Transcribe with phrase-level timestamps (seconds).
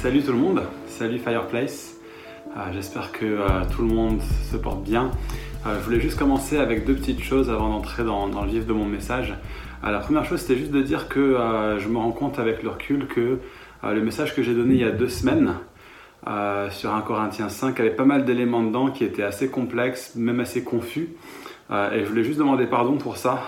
[0.00, 1.96] Salut tout le monde, salut Fireplace.
[2.56, 5.10] Euh, J'espère que euh, tout le monde se porte bien.
[5.66, 8.64] Euh, je voulais juste commencer avec deux petites choses avant d'entrer dans, dans le vif
[8.64, 9.34] de mon message.
[9.82, 11.36] La première chose, c'était juste de dire que
[11.78, 13.38] je me rends compte avec le recul que
[13.84, 15.54] le message que j'ai donné il y a deux semaines
[16.70, 20.64] sur 1 Corinthiens 5 avait pas mal d'éléments dedans qui étaient assez complexes, même assez
[20.64, 21.10] confus.
[21.70, 23.40] Et je voulais juste demander pardon pour ça.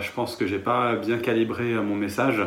[0.00, 2.40] Je pense que j'ai pas bien calibré mon message.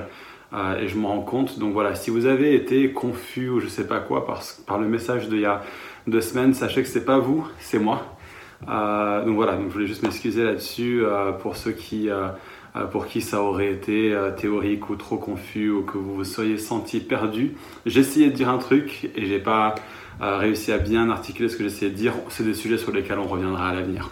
[0.54, 1.60] Euh, et je me rends compte.
[1.60, 5.30] Donc voilà, si vous avez été confus ou je sais pas quoi par, le message
[5.30, 5.62] d'il y a
[6.08, 8.18] deux semaines, sachez que c'est pas vous, c'est moi.
[8.70, 12.10] Euh, donc voilà, je voulais juste m'excuser là-dessus euh, pour ceux qui,
[12.92, 17.00] pour qui ça aurait été théorique ou trop confus ou que vous vous soyez senti
[17.00, 17.56] perdu.
[17.86, 19.76] Essayé de dire un truc et j'ai pas
[20.20, 22.14] réussi à bien articuler ce que j'essayais de dire.
[22.30, 24.10] C'est des sujets sur lesquels on reviendra à l'avenir.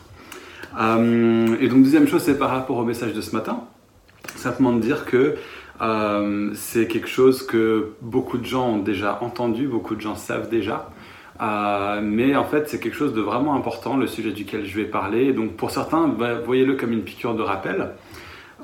[0.77, 3.63] Et donc deuxième chose, c'est par rapport au message de ce matin.
[4.35, 5.35] Simplement de dire que
[5.81, 10.49] euh, c'est quelque chose que beaucoup de gens ont déjà entendu, beaucoup de gens savent
[10.49, 10.89] déjà.
[11.41, 14.85] Euh, mais en fait, c'est quelque chose de vraiment important, le sujet duquel je vais
[14.85, 15.31] parler.
[15.31, 17.91] Donc pour certains, bah, voyez-le comme une piqûre de rappel.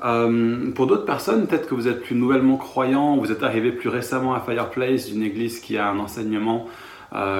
[0.04, 3.88] Euh, pour d'autres personnes, peut-être que vous êtes plus nouvellement croyant, vous êtes arrivé plus
[3.88, 6.66] récemment à Fireplace, d'une église qui a un enseignement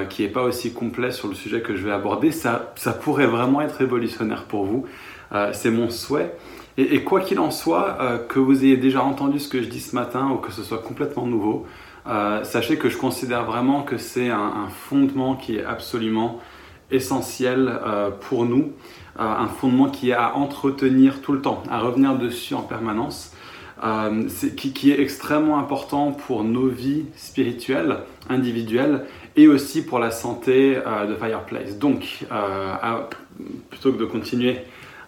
[0.08, 3.60] qui n'est pas aussi complet sur le sujet que je vais aborder, ça, pourrait vraiment
[3.60, 4.86] être révolutionnaire pour vous.
[5.52, 6.34] C'est mon souhait.
[6.78, 9.80] Et, quoi qu'il en soit, euh, que vous ayez déjà entendu ce que je dis
[9.80, 11.66] ce matin ou que ce soit complètement nouveau,
[12.06, 16.40] euh, sachez que je considère vraiment que c'est un, fondement qui est absolument
[16.90, 18.72] essentiel euh, pour nous,
[19.18, 23.32] un fondement qui est à entretenir tout le temps, à revenir dessus en permanence,
[24.56, 31.14] qui, est extrêmement important pour nos vies spirituelles, individuelles, et aussi pour la santé de
[31.14, 31.78] Fireplace.
[31.78, 32.26] Donc,
[33.70, 34.58] plutôt que de continuer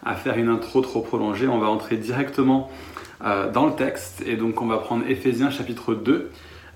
[0.05, 2.71] à faire une intro trop prolongée, on va entrer directement
[3.25, 6.31] euh, dans le texte, et donc on va prendre Éphésiens chapitre 2.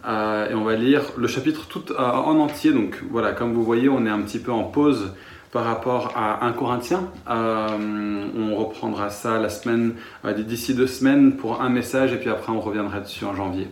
[0.05, 2.73] Euh, et on va lire le chapitre tout euh, en entier.
[2.73, 5.15] Donc voilà, comme vous voyez, on est un petit peu en pause
[5.53, 7.09] par rapport à 1 Corinthiens.
[7.29, 9.95] On reprendra ça la semaine,
[10.25, 13.69] d'ici deux semaines pour un message et puis après on reviendra dessus en janvier,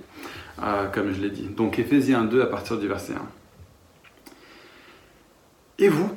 [0.93, 1.49] comme je l'ai dit.
[1.49, 3.17] Donc Éphésiens 2 à partir du verset 1.
[5.81, 6.11] Et vous,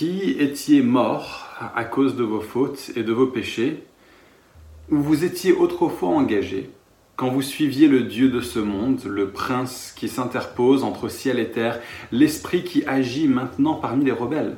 [0.00, 1.46] qui étiez morts
[1.76, 3.84] à cause de vos fautes et de vos péchés,
[4.90, 6.70] où vous étiez autrefois engagés,
[7.16, 11.50] quand vous suiviez le Dieu de ce monde, le prince qui s'interpose entre ciel et
[11.50, 11.80] terre,
[12.12, 14.56] l'esprit qui agit maintenant parmi les rebelles.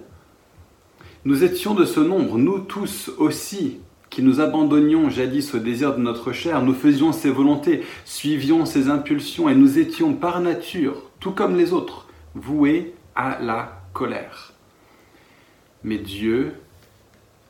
[1.24, 3.80] Nous étions de ce nombre, nous tous aussi,
[4.10, 8.88] qui nous abandonnions jadis au désir de notre chair, nous faisions ses volontés, suivions ses
[8.88, 14.51] impulsions, et nous étions par nature, tout comme les autres, voués à la colère.
[15.84, 16.54] Mais Dieu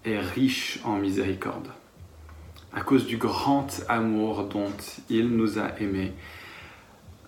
[0.05, 1.69] est riche en miséricorde
[2.75, 4.73] à cause du grand amour dont
[5.11, 6.13] il nous a aimés.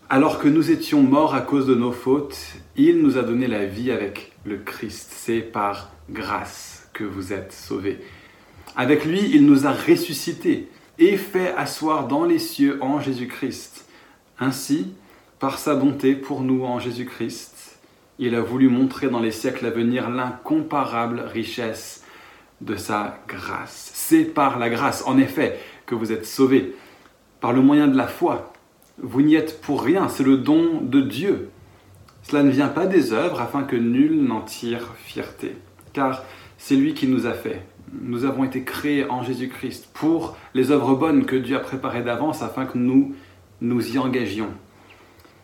[0.08, 2.38] Alors que nous étions morts à cause de nos fautes,
[2.76, 5.10] il nous a donné la vie avec le Christ.
[5.14, 7.98] C'est par grâce que vous êtes sauvés.
[8.76, 13.86] Avec lui, il nous a ressuscités et fait asseoir dans les cieux en Jésus-Christ.
[14.38, 14.92] Ainsi,
[15.38, 17.53] par sa bonté pour nous en Jésus-Christ,
[18.18, 22.04] il a voulu montrer dans les siècles à venir l'incomparable richesse
[22.60, 23.90] de sa grâce.
[23.94, 26.74] C'est par la grâce, en effet, que vous êtes sauvés,
[27.40, 28.52] par le moyen de la foi.
[28.98, 31.50] Vous n'y êtes pour rien, c'est le don de Dieu.
[32.22, 35.56] Cela ne vient pas des œuvres afin que nul n'en tire fierté,
[35.92, 36.24] car
[36.56, 37.66] c'est lui qui nous a fait.
[38.00, 42.42] Nous avons été créés en Jésus-Christ pour les œuvres bonnes que Dieu a préparées d'avance
[42.42, 43.14] afin que nous
[43.60, 44.50] nous y engagions.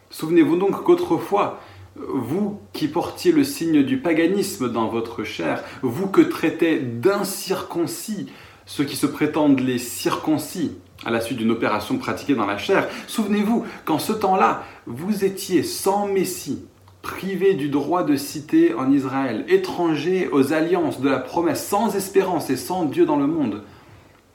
[0.09, 1.61] Souvenez-vous donc qu'autrefois,
[1.97, 8.29] vous qui portiez le signe du paganisme dans votre chair, vous que traitaient d'incirconcis
[8.67, 10.73] ceux qui se prétendent les circoncis
[11.05, 15.63] à la suite d'une opération pratiquée dans la chair, souvenez-vous qu'en ce temps-là, vous étiez
[15.63, 16.65] sans Messie,
[17.03, 22.51] privés du droit de cité en Israël, étrangers aux alliances de la promesse, sans espérance
[22.51, 23.65] et sans Dieu dans le monde.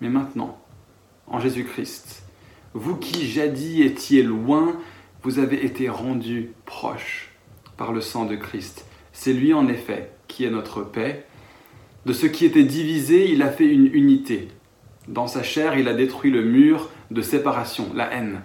[0.01, 0.57] Mais maintenant,
[1.27, 2.23] en Jésus-Christ,
[2.73, 4.75] vous qui jadis étiez loin,
[5.23, 7.34] vous avez été rendus proches
[7.77, 8.85] par le sang de Christ.
[9.11, 11.25] C'est lui en effet qui est notre paix.
[12.05, 14.49] De ce qui était divisé, il a fait une unité.
[15.07, 18.41] Dans sa chair, il a détruit le mur de séparation, la haine.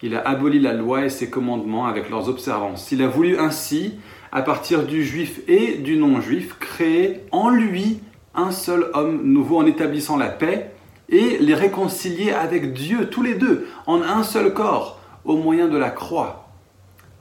[0.00, 2.92] Il a aboli la loi et ses commandements avec leurs observances.
[2.92, 3.94] Il a voulu ainsi,
[4.30, 8.00] à partir du juif et du non-juif, créer en lui
[8.34, 10.70] un seul homme nouveau en établissant la paix
[11.08, 15.76] et les réconcilier avec Dieu, tous les deux, en un seul corps, au moyen de
[15.76, 16.48] la croix.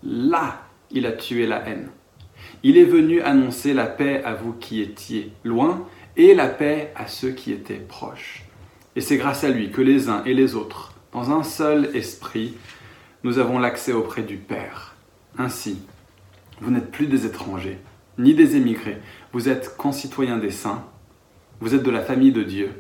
[0.03, 1.89] Là, il a tué la haine.
[2.63, 7.07] Il est venu annoncer la paix à vous qui étiez loin et la paix à
[7.07, 8.43] ceux qui étaient proches.
[8.95, 12.55] Et c'est grâce à lui que les uns et les autres, dans un seul esprit,
[13.23, 14.95] nous avons l'accès auprès du Père.
[15.37, 15.77] Ainsi,
[16.61, 17.77] vous n'êtes plus des étrangers,
[18.17, 18.97] ni des émigrés,
[19.33, 20.83] vous êtes concitoyens des saints,
[21.59, 22.71] vous êtes de la famille de Dieu,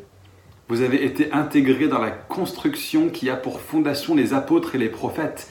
[0.69, 4.89] vous avez été intégrés dans la construction qui a pour fondation les apôtres et les
[4.89, 5.49] prophètes,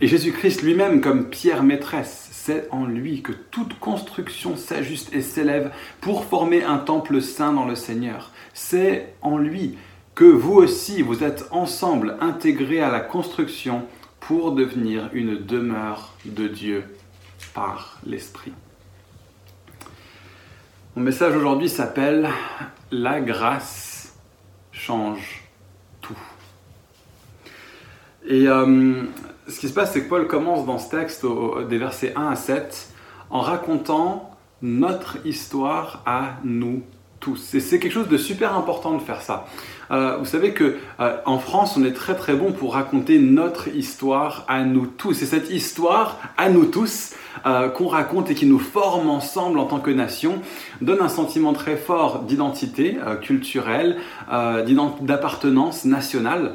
[0.00, 2.28] et Jésus-Christ lui-même comme pierre maîtresse.
[2.32, 7.64] C'est en lui que toute construction s'ajuste et s'élève pour former un temple saint dans
[7.64, 8.30] le Seigneur.
[8.54, 9.76] C'est en lui
[10.14, 13.84] que vous aussi, vous êtes ensemble intégrés à la construction
[14.20, 16.84] pour devenir une demeure de Dieu
[17.54, 18.52] par l'Esprit.
[20.94, 22.28] Mon message aujourd'hui s'appelle
[22.90, 24.14] La grâce
[24.72, 25.44] change
[26.00, 26.18] tout.
[28.26, 29.04] Et euh,
[29.48, 31.24] ce qui se passe, c'est que Paul commence dans ce texte,
[31.68, 32.88] des versets 1 à 7,
[33.30, 34.30] en racontant
[34.62, 36.82] notre histoire à nous
[37.20, 37.54] tous.
[37.54, 39.46] Et c'est quelque chose de super important de faire ça.
[39.90, 43.68] Euh, vous savez que euh, en France, on est très très bon pour raconter notre
[43.68, 45.22] histoire à nous tous.
[45.22, 47.14] Et cette histoire à nous tous
[47.46, 50.40] euh, qu'on raconte et qui nous forme ensemble en tant que nation
[50.80, 53.98] donne un sentiment très fort d'identité culturelle,
[54.28, 56.54] d'appartenance nationale.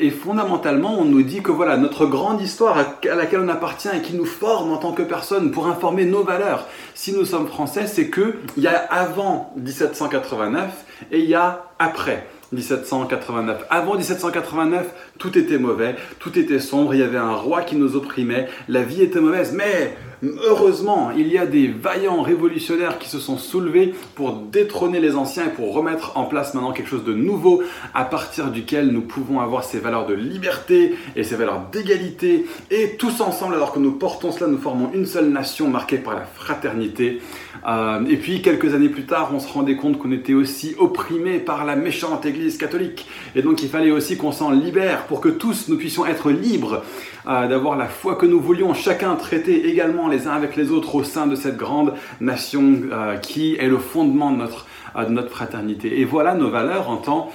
[0.00, 4.02] Et fondamentalement, on nous dit que voilà, notre grande histoire à laquelle on appartient et
[4.02, 7.86] qui nous forme en tant que personne pour informer nos valeurs, si nous sommes français,
[7.86, 12.26] c'est qu'il y a avant 1789 et il y a après.
[12.52, 13.64] 1789.
[13.68, 14.86] Avant 1789,
[15.18, 18.82] tout était mauvais, tout était sombre, il y avait un roi qui nous opprimait, la
[18.82, 23.94] vie était mauvaise, mais heureusement, il y a des vaillants révolutionnaires qui se sont soulevés
[24.14, 27.62] pour détrôner les anciens et pour remettre en place maintenant quelque chose de nouveau
[27.94, 32.46] à partir duquel nous pouvons avoir ces valeurs de liberté et ces valeurs d'égalité.
[32.70, 36.14] Et tous ensemble, alors que nous portons cela, nous formons une seule nation marquée par
[36.14, 37.20] la fraternité.
[37.66, 41.38] Euh, et puis quelques années plus tard, on se rendait compte qu'on était aussi opprimé
[41.38, 43.06] par la méchante Église catholique.
[43.34, 46.82] Et donc il fallait aussi qu'on s'en libère pour que tous nous puissions être libres
[47.26, 50.94] euh, d'avoir la foi que nous voulions, chacun traiter également les uns avec les autres
[50.94, 55.10] au sein de cette grande nation euh, qui est le fondement de notre, euh, de
[55.10, 56.00] notre fraternité.
[56.00, 57.32] Et voilà nos valeurs en tant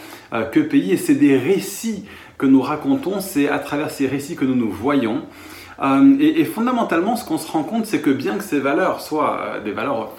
[0.51, 2.06] que pays, et c'est des récits
[2.38, 5.24] que nous racontons, c'est à travers ces récits que nous nous voyons.
[6.19, 9.71] et, fondamentalement, ce qu'on se rend compte, c'est que bien que ces valeurs soient des
[9.71, 10.13] valeurs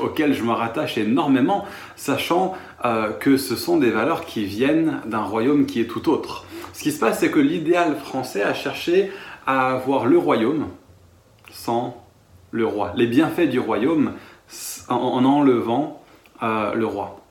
[0.00, 1.64] auxquelles je me rattache énormément,
[1.96, 2.54] sachant
[3.18, 6.44] que ce sont des valeurs qui viennent d'un royaume qui est tout autre.
[6.76, 9.10] Ce qui se passe, c'est que l'idéal français a cherché
[9.46, 10.68] à avoir le royaume
[11.50, 12.06] sans
[12.50, 12.92] le roi.
[12.96, 14.12] Les bienfaits du royaume
[14.90, 16.04] en enlevant
[16.42, 17.24] euh, le roi.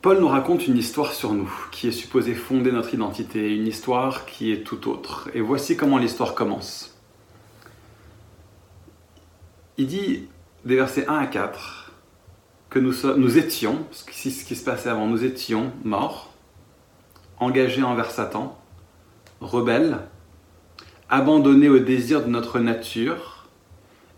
[0.00, 4.24] Paul nous raconte une histoire sur nous qui est supposée fonder notre identité, une histoire
[4.24, 5.28] qui est tout autre.
[5.34, 6.98] Et voici comment l'histoire commence.
[9.76, 10.28] Il dit
[10.64, 11.92] des versets 1 à 4
[12.70, 16.33] que nous, nous étions, ce qui se passait avant, nous étions morts
[17.38, 18.58] engagé envers Satan,
[19.40, 19.98] rebelle,
[21.08, 23.46] abandonné au désir de notre nature,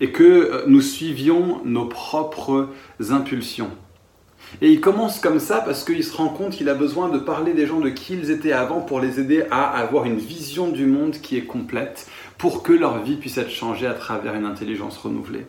[0.00, 2.68] et que euh, nous suivions nos propres
[3.10, 3.70] impulsions.
[4.60, 7.52] Et il commence comme ça parce qu'il se rend compte qu'il a besoin de parler
[7.52, 10.86] des gens de qui ils étaient avant pour les aider à avoir une vision du
[10.86, 12.08] monde qui est complète,
[12.38, 15.46] pour que leur vie puisse être changée à travers une intelligence renouvelée.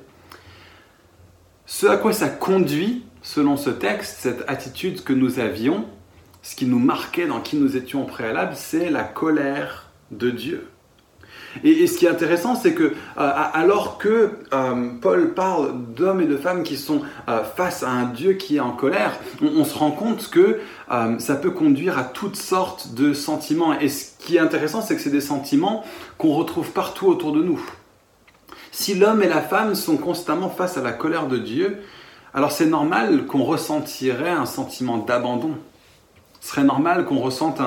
[1.65, 5.85] Ce à quoi ça conduit, selon ce texte, cette attitude que nous avions,
[6.41, 10.67] ce qui nous marquait dans qui nous étions au préalable, c'est la colère de Dieu.
[11.63, 16.25] Et, ce qui est intéressant, c'est que euh, alors que euh, Paul parle d'hommes et
[16.25, 19.77] de femmes qui sont euh, face à un Dieu qui est en colère, on, se
[19.77, 20.59] rend compte que
[21.19, 23.77] ça peut conduire à toutes sortes de sentiments.
[23.79, 25.83] Et ce qui est intéressant, c'est que c'est des sentiments
[26.17, 27.59] qu'on retrouve partout autour de nous.
[28.71, 31.77] Si l'homme et la femme sont constamment face à la colère de Dieu,
[32.33, 35.55] alors c'est normal qu'on ressentirait un sentiment d'abandon
[36.47, 37.59] serait normal qu'on ressente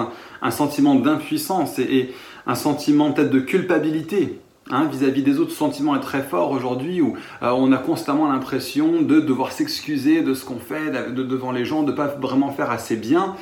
[0.42, 2.12] un, sentiment d'impuissance et,
[2.46, 5.50] un sentiment peut-être de culpabilité hein, vis-à-vis des autres.
[5.50, 10.22] Ce sentiment est très fort aujourd'hui où euh, on a constamment l'impression de devoir s'excuser
[10.22, 13.36] de ce qu'on fait devant les gens, de ne pas vraiment faire assez bien.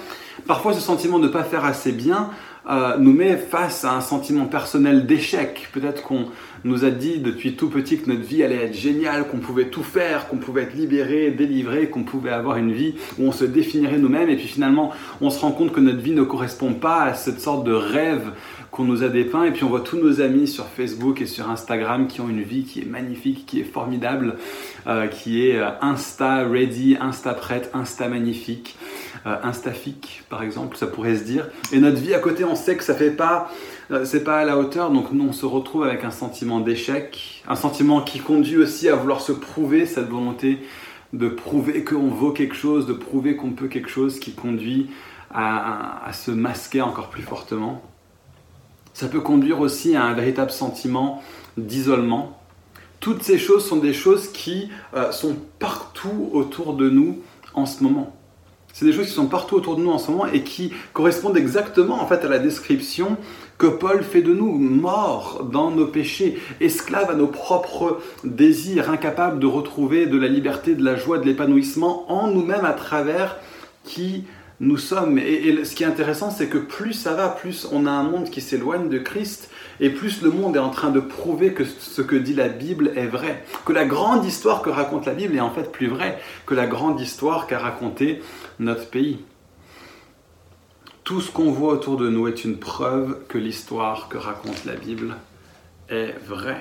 [0.47, 2.31] Parfois, ce sentiment de ne pas faire assez bien
[2.69, 5.69] euh, nous met face à un sentiment personnel d'échec.
[5.73, 6.27] Peut-être qu'on
[6.65, 9.83] nous a dit depuis tout petit que notre vie allait être géniale, qu'on pouvait tout
[9.83, 13.99] faire, qu'on pouvait être libéré, délivré, qu'on pouvait avoir une vie où on se définirait
[13.99, 14.29] nous-mêmes.
[14.29, 17.41] Et puis finalement, on se rend compte que notre vie ne correspond pas à cette
[17.41, 18.33] sorte de rêve
[18.71, 19.45] qu'on nous a dépeint.
[19.45, 22.43] Et puis on voit tous nos amis sur Facebook et sur Instagram qui ont une
[22.43, 24.37] vie qui est magnifique, qui est formidable,
[24.87, 28.77] euh, qui est euh, Insta ready, Insta prête, Insta magnifique.
[29.27, 31.49] Euh, instafique par exemple, ça pourrait se dire.
[31.73, 33.51] Et notre vie à côté, on sait que ça fait pas,
[34.05, 37.57] c'est pas à la hauteur, donc nous on se retrouve avec un sentiment d'échec, un
[37.57, 40.59] sentiment qui conduit aussi à vouloir se prouver, cette volonté
[41.13, 44.91] de prouver qu'on vaut quelque chose, de prouver qu'on peut quelque chose qui conduit
[45.31, 47.83] à, se masquer encore plus fortement.
[48.95, 51.23] Ça peut conduire aussi à un véritable sentiment
[51.57, 52.41] d'isolement.
[53.01, 57.21] Toutes ces choses sont des choses qui euh, sont partout autour de nous
[57.55, 58.17] en ce moment.
[58.73, 61.37] C'est des choses qui sont partout autour de nous en ce moment et qui correspondent
[61.37, 63.17] exactement en fait à la description
[63.59, 69.41] que Paul fait de nous, morts dans nos péchés, esclaves à nos propres désirs, incapables
[69.41, 73.37] de retrouver de la liberté, de la joie, de l'épanouissement en nous-mêmes à travers
[73.85, 74.25] qui
[74.61, 75.19] nous sommes.
[75.19, 78.31] Et, ce qui est intéressant, c'est que plus ça va, plus on a un monde
[78.31, 79.51] qui s'éloigne de Christ,
[79.81, 82.93] et plus le monde est en train de prouver que ce que dit la Bible
[82.97, 83.45] est vrai.
[83.65, 86.67] Que la grande histoire que raconte la Bible est en fait plus vraie que la
[86.67, 88.21] grande histoire qu'a raconté
[88.59, 89.19] notre pays.
[91.09, 94.75] Tout ce qu'on voit autour de nous est une preuve que l'histoire que raconte la
[94.75, 95.17] Bible
[95.89, 96.61] est vraie.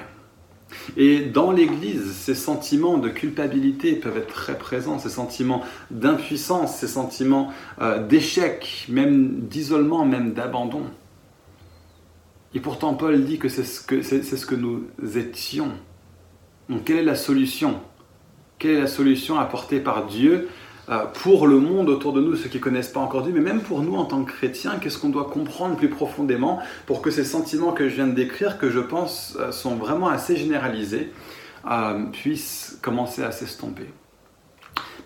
[0.96, 6.88] Et dans l'Église, ces sentiments de culpabilité peuvent être très présents, ces sentiments d'impuissance, ces
[6.88, 7.52] sentiments
[7.82, 10.84] euh, d'échec, même d'isolement, même d'abandon.
[12.54, 14.86] Et pourtant, Paul dit que c'est ce que, c'est, ce que nous
[15.18, 15.74] étions.
[16.70, 17.82] Donc, quelle est la solution?
[18.60, 20.48] Quelle est la solution apportée par Dieu
[21.14, 23.62] pour le monde autour de nous, ceux qui ne connaissent pas encore Dieu, mais même
[23.62, 27.26] pour nous en tant que chrétiens, qu'est-ce qu'on doit comprendre plus profondément pour que ces
[27.26, 31.12] sentiments que je viens de décrire, que je pense euh, sont vraiment assez généralisés,
[31.70, 33.88] euh, puissent commencer à s'estomper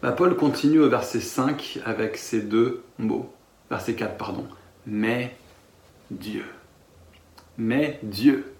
[0.02, 3.32] bah, Paul continue au verset 5 avec ces deux mots,
[3.70, 4.48] verset 4, pardon,
[4.88, 5.36] mais
[6.10, 6.46] Dieu.
[7.58, 8.51] Mais Dieu.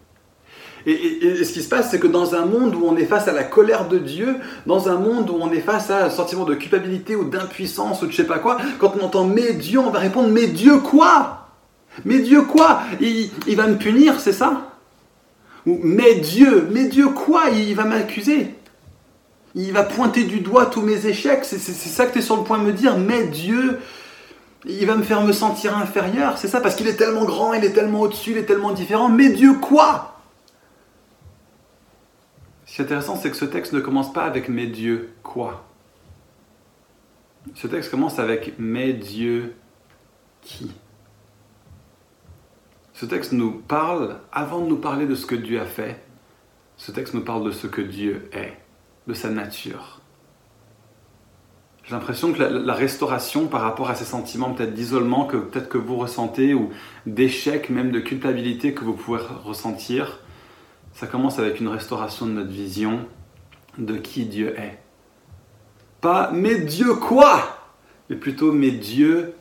[0.86, 3.34] Et, ce qui se passe, c'est que dans un monde où on est face à
[3.34, 4.36] la colère de Dieu,
[4.66, 8.08] dans un monde où on est face à un sentiment de culpabilité ou d'impuissance ou
[8.08, 10.80] de je sais pas quoi, quand on entend mais Dieu, on va répondre mais Dieu
[10.80, 11.48] quoi?
[12.06, 12.82] Mais Dieu quoi?
[13.00, 14.72] Il, va me punir, c'est ça?
[15.66, 17.50] Ou mais Dieu, mais Dieu quoi?
[17.50, 18.56] Il va m'accuser.
[19.54, 22.44] Il va pointer du doigt tous mes échecs, c'est ça que tu es sur le
[22.44, 23.80] point de me dire, mais Dieu,
[24.66, 27.66] il va me faire me sentir inférieur, c'est ça, parce qu'il est tellement grand, il
[27.66, 30.11] est tellement au-dessus, il est tellement différent, mais Dieu quoi?
[32.72, 35.66] Ce qui est intéressant, c'est que ce texte ne commence pas avec mes dieux quoi.
[37.54, 39.56] Ce texte commence avec mes dieux
[40.42, 40.72] qui.
[42.94, 46.02] Ce texte nous parle, avant de nous parler de ce que Dieu a fait,
[46.78, 48.54] ce texte nous parle de ce que Dieu est,
[49.06, 50.00] de sa nature.
[51.84, 55.78] J'ai l'impression que la, restauration par rapport à ces sentiments peut-être d'isolement que peut-être que
[55.78, 56.70] vous ressentez ou
[57.06, 60.22] d'échec, même de culpabilité que vous pouvez ressentir,
[60.94, 63.08] ça commence avec une restauration de notre vision
[63.78, 64.80] de qui Dieu est.
[66.02, 67.58] Pas mais Dieu quoi?
[68.10, 69.36] Mais plutôt mais Dieu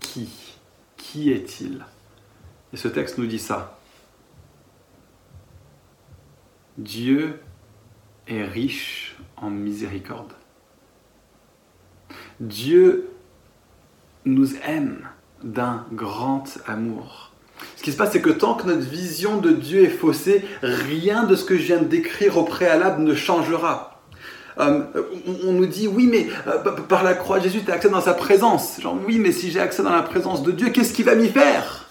[0.00, 0.28] qui?
[0.96, 1.84] Qui est-il?
[2.72, 3.78] Et ce texte nous dit ça.
[6.76, 7.40] Dieu
[8.26, 10.32] est riche en miséricorde.
[12.40, 13.10] Dieu
[14.24, 15.08] nous aime
[15.42, 17.32] d'un grand amour.
[17.76, 21.24] Ce qui se passe, c'est que tant que notre vision de Dieu est faussée, rien
[21.24, 24.02] de ce que je viens de décrire au préalable ne changera.
[24.58, 24.80] Euh,
[25.44, 28.00] on, nous dit, oui, mais euh, par la croix de Jésus, tu as accès dans
[28.00, 28.80] sa présence.
[28.80, 31.28] Genre, oui, mais si j'ai accès dans la présence de Dieu, qu'est-ce qu'il va m'y
[31.28, 31.88] faire?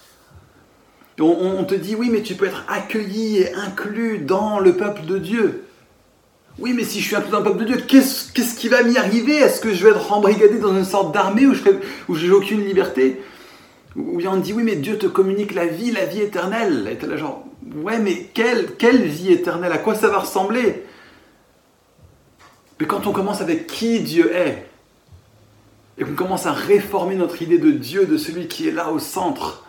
[1.20, 5.18] On, te dit, oui, mais tu peux être accueilli et inclus dans le peuple de
[5.18, 5.64] Dieu.
[6.60, 8.82] Oui, mais si je suis inclus dans le peuple de Dieu, qu'est-ce, qu'est-ce qui va
[8.82, 9.34] m'y arriver?
[9.34, 11.62] Est-ce que je vais être embrigadé dans une sorte d'armée où, je
[12.14, 13.20] j'ai aucune liberté?
[13.98, 16.88] Bien on dit oui mais Dieu te communique la vie, la vie éternelle.
[16.90, 17.44] Et t'es là genre
[17.76, 19.72] ouais mais quelle, quelle vie éternelle?
[19.72, 20.84] À quoi ça va ressembler?
[22.80, 24.68] Mais quand on commence avec qui Dieu est,
[25.98, 29.00] et qu'on commence à réformer notre idée de Dieu, de celui qui est là au
[29.00, 29.64] centre,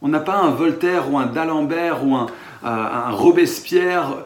[0.00, 2.26] on n'a pas un Voltaire ou un D'Alembert ou un,
[2.64, 4.24] euh, Robespierre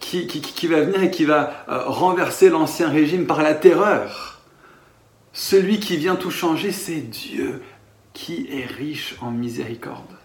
[0.00, 4.39] qui, qui, va venir et qui va euh, renverser l'ancien régime par la terreur.
[5.32, 7.62] Celui qui vient tout changer, c'est Dieu
[8.12, 10.16] qui est riche en miséricorde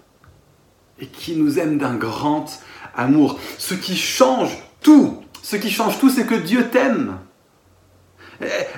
[0.99, 2.45] et qui nous aime d'un grand
[2.95, 3.39] amour.
[3.57, 7.19] Ce qui change tout, ce qui change tout, c'est que Dieu t'aime.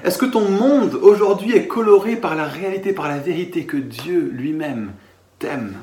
[0.03, 4.29] Est-ce que ton monde aujourd'hui est coloré par la réalité, par la vérité que Dieu
[4.33, 4.91] lui-même
[5.39, 5.75] t'aime?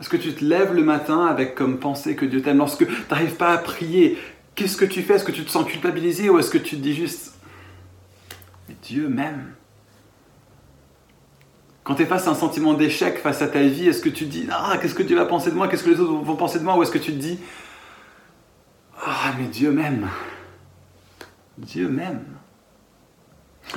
[0.00, 2.58] Est-ce que tu te lèves le matin avec comme pensée que Dieu t'aime?
[2.58, 4.16] Lorsque tu n'arrives pas à prier,
[4.58, 5.14] Qu'est-ce que tu fais?
[5.14, 7.32] Est-ce que tu te sens culpabilisé ou est-ce que tu te dis juste
[8.68, 9.54] Mais Dieu m'aime?
[11.84, 14.24] Quand tu es face à un sentiment d'échec face à ta vie, est-ce que tu
[14.24, 15.68] dis Ah, qu'est-ce que Dieu va penser de moi?
[15.68, 16.76] Qu'est-ce que les autres vont penser de moi?
[16.76, 17.38] Ou est-ce que tu te dis
[19.00, 20.08] Ah, mais Dieu m'aime.
[21.56, 22.24] Dieu m'aime.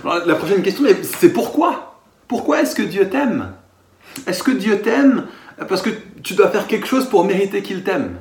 [0.04, 2.02] la prochaine question, c'est pourquoi?
[2.28, 3.54] Pourquoi est-ce que Dieu t'aime?
[4.26, 5.28] Est-ce que Dieu t'aime
[5.70, 5.92] parce que
[6.24, 8.18] tu dois faire quelque chose pour mériter qu'il t'aime?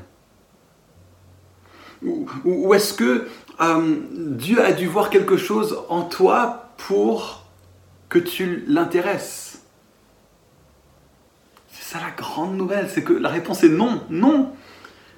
[2.02, 3.26] Ou, est-ce que
[3.60, 7.44] euh, Dieu a dû voir quelque chose en toi pour
[8.08, 9.62] que tu l'intéresses?
[11.70, 14.52] C'est la grande nouvelle, c'est que la réponse est non, non.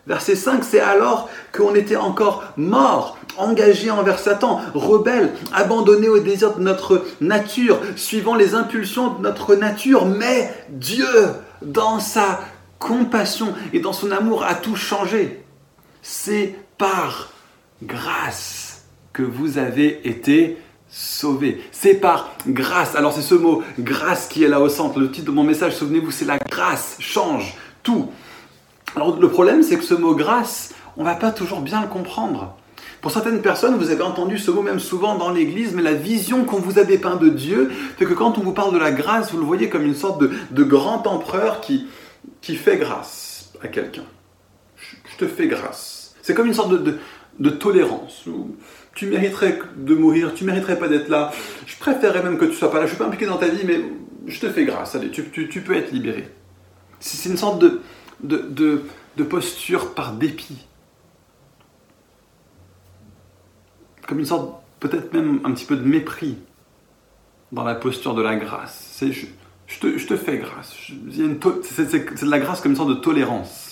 [0.07, 6.57] Verset 5, c'est alors qu'on était encore morts, engagés envers Satan, rebelles, abandonnés au désir
[6.57, 10.07] de notre nature, suivant les impulsions de notre nature.
[10.07, 11.07] Mais Dieu,
[11.61, 12.41] dans sa
[12.81, 15.45] compassion et dans son amour, a tout changé.
[16.03, 17.29] C'est par
[17.85, 20.59] grâce que vous avez été
[20.89, 21.63] sauvés.
[21.71, 22.97] C'est par grâce.
[22.97, 24.99] Alors c'est ce mot grâce qui est là au centre.
[24.99, 28.11] Le titre de mon message, souvenez-vous, c'est la grâce change tout.
[28.97, 32.57] Alors le problème, c'est que ce mot grâce, on va pas toujours bien le comprendre.
[33.01, 36.45] Pour certaines personnes, vous avez entendu ce mot même souvent dans l'Église, mais la vision
[36.45, 39.31] qu'on vous a dépeint de Dieu fait que quand on vous parle de la grâce,
[39.31, 41.87] vous le voyez comme une sorte de, grand empereur qui,
[42.41, 44.05] qui fait grâce à quelqu'un.
[44.77, 45.92] Je, te fais grâce.
[46.23, 48.25] C'est comme une sorte de, tolérance.
[48.95, 51.33] tu mériterais de mourir, tu mériterais pas d'être là.
[51.67, 52.87] Je préférerais même que tu sois pas là.
[52.87, 53.81] Je suis pas impliqué dans ta vie, mais
[54.27, 54.95] je te fais grâce.
[54.95, 56.29] Allez, tu, tu, tu peux être libéré.
[57.01, 57.63] C'est une sorte
[58.23, 60.67] de, posture par dépit.
[64.07, 66.39] Comme une sorte, peut-être même un petit peu de mépris
[67.51, 68.97] dans la posture de la grâce.
[69.01, 69.27] Je,
[69.67, 70.77] je, te, je, te, fais grâce.
[71.63, 73.72] C'est de la grâce comme une sorte de tolérance.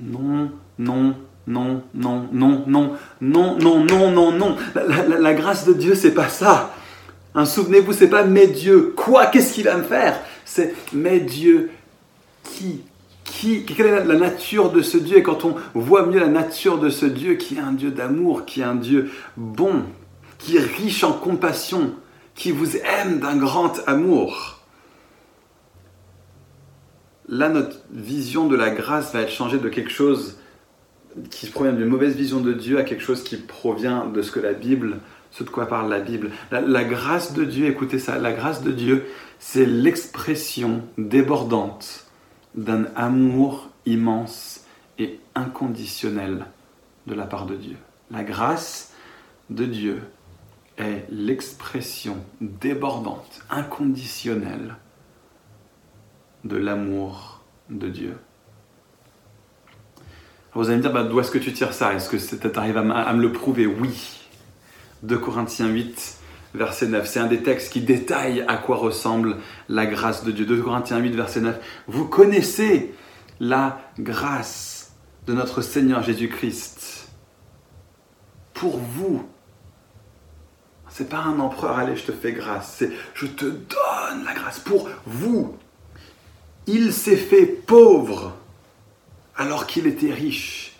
[0.00, 1.14] Non, non,
[1.46, 4.56] non, non, non, non, non, non, non, non, non.
[4.74, 6.74] La, grâce de Dieu, c'est pas ça.
[7.34, 10.20] Hein, Souvenez-vous, c'est pas mais Dieu, quoi, qu'est-ce qu'il va me faire?
[10.44, 11.70] C'est mais Dieu,
[12.44, 12.82] qui
[13.24, 15.18] qui, quelle est la nature de ce Dieu?
[15.18, 18.46] Et quand on voit mieux la nature de ce Dieu, qui est un Dieu d'amour,
[18.46, 19.84] qui est un Dieu bon,
[20.38, 21.92] qui est riche en compassion,
[22.34, 24.57] qui vous aime d'un grand amour,
[27.28, 30.38] là notre vision de la grâce va être changée de quelque chose
[31.30, 34.40] qui provient d'une mauvaise vision de Dieu à quelque chose qui provient de ce que
[34.40, 34.98] la Bible,
[35.30, 36.30] ce de quoi parle la Bible.
[36.50, 39.04] la grâce de Dieu, écoutez ça, la grâce de Dieu,
[39.38, 42.06] c'est l'expression débordante
[42.54, 44.64] d'un amour immense
[44.98, 46.46] et inconditionnel
[47.06, 47.76] de la part de Dieu.
[48.10, 48.92] La grâce
[49.50, 50.00] de Dieu
[50.76, 54.76] est l'expression débordante, inconditionnelle
[56.44, 58.16] de l'amour de Dieu.
[60.54, 61.94] vous allez me dire, bah, d'où est-ce que tu tires ça?
[61.94, 63.66] Est-ce que tu arrives à, me le prouver?
[63.66, 64.26] Oui.
[65.02, 66.16] 2 Corinthiens 8,
[66.54, 67.06] verset 9.
[67.06, 69.36] C'est un des textes qui détaille à quoi ressemble
[69.68, 70.44] la grâce de Dieu.
[70.44, 71.58] 2 Corinthiens 8, verset 9.
[71.86, 72.94] Vous connaissez
[73.40, 74.92] la grâce
[75.26, 77.08] de notre Seigneur Jésus-Christ.
[78.54, 79.28] Pour vous.
[80.88, 82.74] C'est pas un empereur, allez, je te fais grâce.
[82.78, 84.58] C'est je te donne la grâce.
[84.58, 85.56] Pour vous.
[86.70, 88.34] Il s'est fait pauvre
[89.34, 90.74] alors qu'il était riche,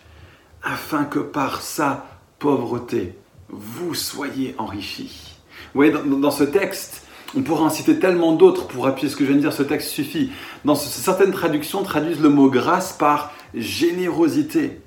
[0.61, 2.05] afin que par sa
[2.37, 3.15] pauvreté,
[3.49, 5.39] vous soyez enrichis.
[5.73, 7.01] Vous voyez, dans, ce texte,
[7.35, 9.63] on pourrait en citer tellement d'autres pour appuyer ce que je viens de dire, ce
[9.63, 10.29] texte suffit.
[10.63, 14.81] Dans certaines traductions traduisent le mot grâce par générosité.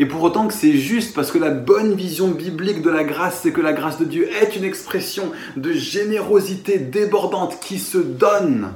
[0.00, 3.42] Et pour autant que c'est juste, parce que la bonne vision biblique de la grâce,
[3.44, 8.72] c'est que la grâce de Dieu est une expression de générosité débordante qui se donne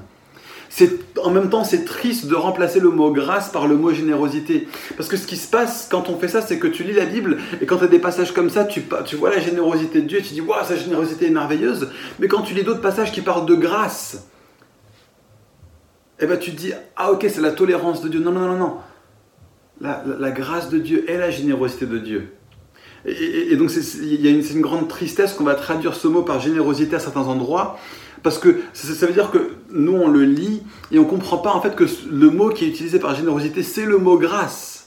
[1.22, 4.68] en même temps c'est triste de remplacer le mot grâce par le mot générosité.
[4.96, 7.06] Parce que ce qui se passe quand on fait ça, c'est que tu lis la
[7.06, 10.06] Bible et quand tu as des passages comme ça, tu, tu vois la générosité de
[10.06, 11.90] Dieu et tu dis waouh, sa générosité est merveilleuse.
[12.18, 14.28] Mais quand tu lis d'autres passages qui parlent de grâce,
[16.20, 18.20] eh ben tu te dis ah ok, c'est la tolérance de Dieu.
[18.20, 18.76] Non, non, non, non.
[19.80, 22.34] La, grâce de Dieu est la générosité de Dieu.
[23.06, 26.38] Et, donc il y a une, une grande tristesse qu'on va traduire ce mot par
[26.38, 27.78] générosité à certains endroits.
[28.22, 31.52] Parce que ça, veut dire que nous, on le lit et on ne comprend pas
[31.52, 34.80] en fait que le mot qui est utilisé par générosité, c'est le mot grâce.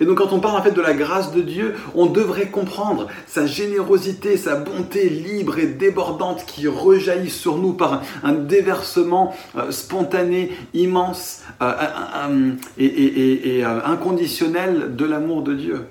[0.00, 3.08] Et donc quand on parle en fait de la grâce de Dieu, on devrait comprendre
[3.26, 9.70] sa générosité, sa bonté libre et débordante qui rejaillit sur nous par un, déversement euh,
[9.70, 15.86] spontané, immense euh, et, euh, inconditionnel de l'amour de Dieu.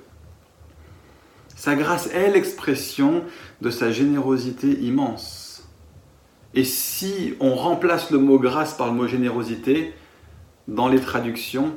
[1.56, 3.24] Sa grâce est l'expression
[3.62, 5.45] de sa générosité immense.
[6.56, 9.94] Et si on remplace le mot grâce par le mot générosité
[10.70, 11.74] dans les traductions,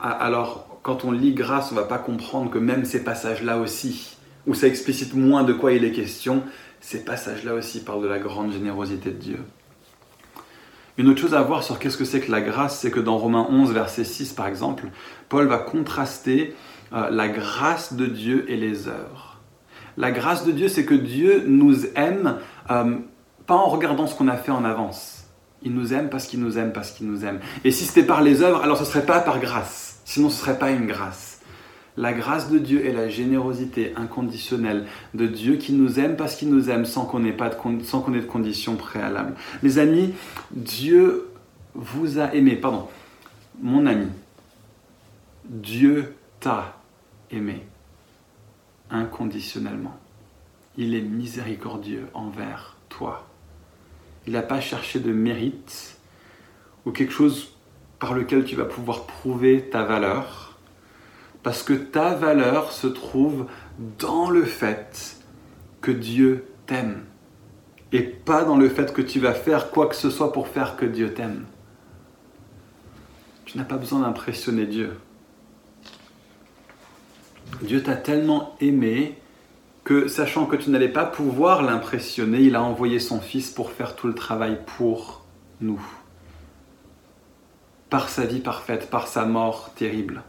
[0.00, 4.16] alors quand on lit grâce, on ne va pas comprendre que même ces passages-là aussi,
[4.46, 6.42] où ça explicite moins de quoi il est question,
[6.80, 9.38] ces passages-là aussi parlent de la grande générosité de Dieu.
[10.98, 13.16] Une autre chose à voir sur qu'est-ce que c'est que la grâce, c'est que dans
[13.16, 14.84] Romains 11, verset 6 par exemple,
[15.30, 16.54] Paul va contraster
[16.92, 19.38] euh, la grâce de Dieu et les œuvres.
[19.96, 22.36] La grâce de Dieu, c'est que Dieu nous aime
[22.70, 22.96] euh,
[23.56, 25.24] en regardant ce qu'on a fait en avance.
[25.62, 27.40] Il nous aime parce qu'il nous aime, parce qu'il nous aime.
[27.64, 30.00] Et si c'était par les œuvres, alors ce ne serait pas par grâce.
[30.04, 31.40] Sinon, ce ne serait pas une grâce.
[31.96, 36.48] La grâce de Dieu est la générosité inconditionnelle de Dieu qui nous aime parce qu'il
[36.48, 39.34] nous aime sans qu'on ait, pas de, sans qu'on ait de conditions préalables.
[39.62, 40.14] Les amis,
[40.52, 41.28] Dieu
[41.74, 42.88] vous a aimé, pardon,
[43.60, 44.06] mon ami,
[45.44, 46.76] Dieu t'a
[47.30, 47.66] aimé
[48.90, 49.96] inconditionnellement.
[50.76, 53.29] Il est miséricordieux envers toi.
[54.30, 55.96] Il n'a pas cherché de mérite
[56.86, 57.48] ou quelque chose
[57.98, 60.56] par lequel tu vas pouvoir prouver ta valeur,
[61.42, 63.46] parce que ta valeur se trouve
[63.98, 65.16] dans le fait
[65.80, 67.06] que Dieu t'aime,
[67.90, 70.76] et pas dans le fait que tu vas faire quoi que ce soit pour faire
[70.76, 71.46] que Dieu t'aime.
[73.46, 74.96] Tu n'as pas besoin d'impressionner Dieu.
[77.62, 79.19] Dieu t'a tellement aimé
[79.84, 83.96] que, sachant que tu n'allais pas pouvoir l'impressionner, il a envoyé son Fils pour faire
[83.96, 85.24] tout le travail pour
[85.60, 85.80] nous.
[87.88, 90.22] Par sa vie parfaite, par sa mort terrible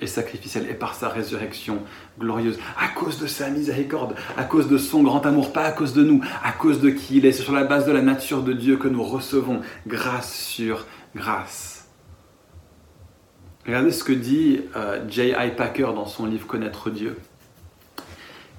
[0.00, 1.82] et sacrificielle, et par sa résurrection
[2.18, 5.92] glorieuse, à cause de sa miséricorde, à cause de son grand amour, pas à cause
[5.92, 7.32] de nous, à cause de qui il est.
[7.32, 11.88] C'est sur la base de la nature de Dieu que nous recevons grâce sur grâce.
[13.66, 15.50] Regardez ce que dit euh, J.I.
[15.56, 17.16] Packer dans son livre Connaître Dieu.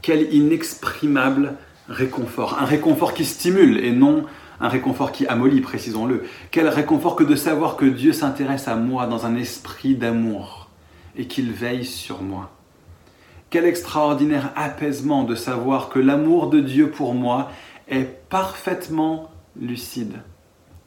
[0.02, 1.56] Quel inexprimable
[1.88, 2.58] réconfort.
[2.60, 4.26] Un réconfort qui stimule et non
[4.62, 6.26] un réconfort qui amollit, précisons-le.
[6.52, 10.70] Quel réconfort que de savoir que Dieu s'intéresse à moi dans un esprit d'amour
[11.16, 12.52] et qu'il veille sur moi.
[13.50, 17.52] Quel extraordinaire apaisement de savoir que l'amour de Dieu pour moi
[17.88, 20.14] est parfaitement lucide,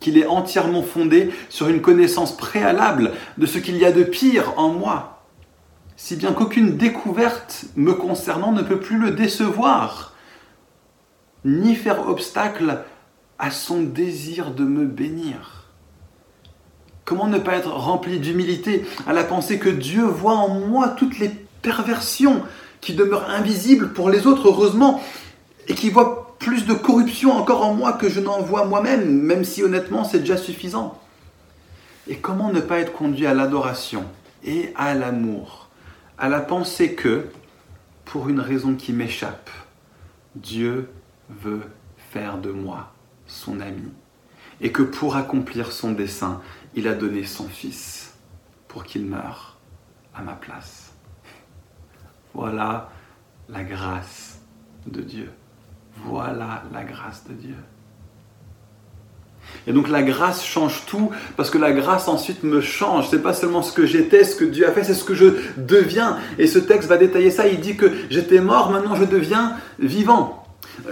[0.00, 4.52] qu'il est entièrement fondé sur une connaissance préalable de ce qu'il y a de pire
[4.56, 5.11] en moi,
[6.04, 10.14] si bien qu'aucune découverte me concernant ne peut plus le décevoir,
[11.44, 12.80] ni faire obstacle
[13.38, 15.68] à son désir de me bénir.
[17.04, 21.20] Comment ne pas être rempli d'humilité à la pensée que Dieu voit en moi toutes
[21.20, 21.28] les
[21.62, 22.42] perversions
[22.80, 25.00] qui demeurent invisibles pour les autres, heureusement,
[25.68, 29.44] et qui voit plus de corruption encore en moi que je n'en vois moi-même, même
[29.44, 31.00] si honnêtement c'est déjà suffisant.
[32.08, 34.02] Et comment ne pas être conduit à l'adoration
[34.44, 35.61] et à l'amour,
[36.18, 37.28] à la pensée que,
[38.04, 39.50] pour une raison qui m'échappe,
[40.34, 40.90] Dieu
[41.28, 41.62] veut
[41.96, 42.92] faire de moi
[43.26, 43.92] son ami,
[44.60, 46.40] et que pour accomplir son dessein,
[46.74, 48.14] il a donné son Fils
[48.68, 49.58] pour qu'il meure
[50.14, 50.92] à ma place.
[52.34, 52.90] Voilà
[53.48, 54.40] la grâce
[54.86, 55.32] de Dieu.
[55.96, 57.56] Voilà la grâce de Dieu.
[59.66, 63.08] Et donc la grâce change tout parce que la grâce ensuite me change.
[63.10, 65.26] C'est pas seulement ce que j'étais, ce que Dieu a fait, c'est ce que je
[65.56, 66.18] deviens.
[66.38, 67.46] Et ce texte va détailler ça.
[67.46, 70.42] Il dit que j'étais mort, maintenant je deviens vivant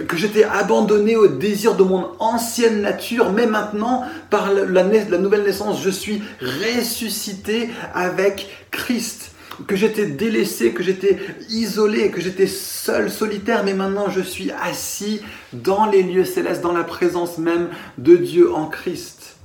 [0.07, 5.81] que j'étais abandonné au désir de mon ancienne nature, mais maintenant, par la, nouvelle naissance,
[5.81, 9.30] je suis ressuscité avec Christ.
[9.67, 11.17] Que j'étais délaissé, que j'étais
[11.49, 15.21] isolé, que j'étais seul, solitaire, mais maintenant je suis assis
[15.53, 19.37] dans les lieux célestes, dans la présence même de Dieu en Christ.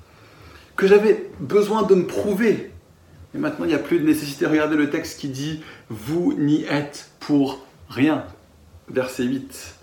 [0.77, 2.71] Que j'avais besoin de me prouver.
[3.35, 4.47] Et maintenant, il n'y a plus de nécessité.
[4.47, 8.25] Regardez le texte qui dit Vous n'y êtes pour rien.
[8.89, 9.77] Verset 8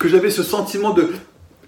[0.00, 1.12] que j'avais ce sentiment de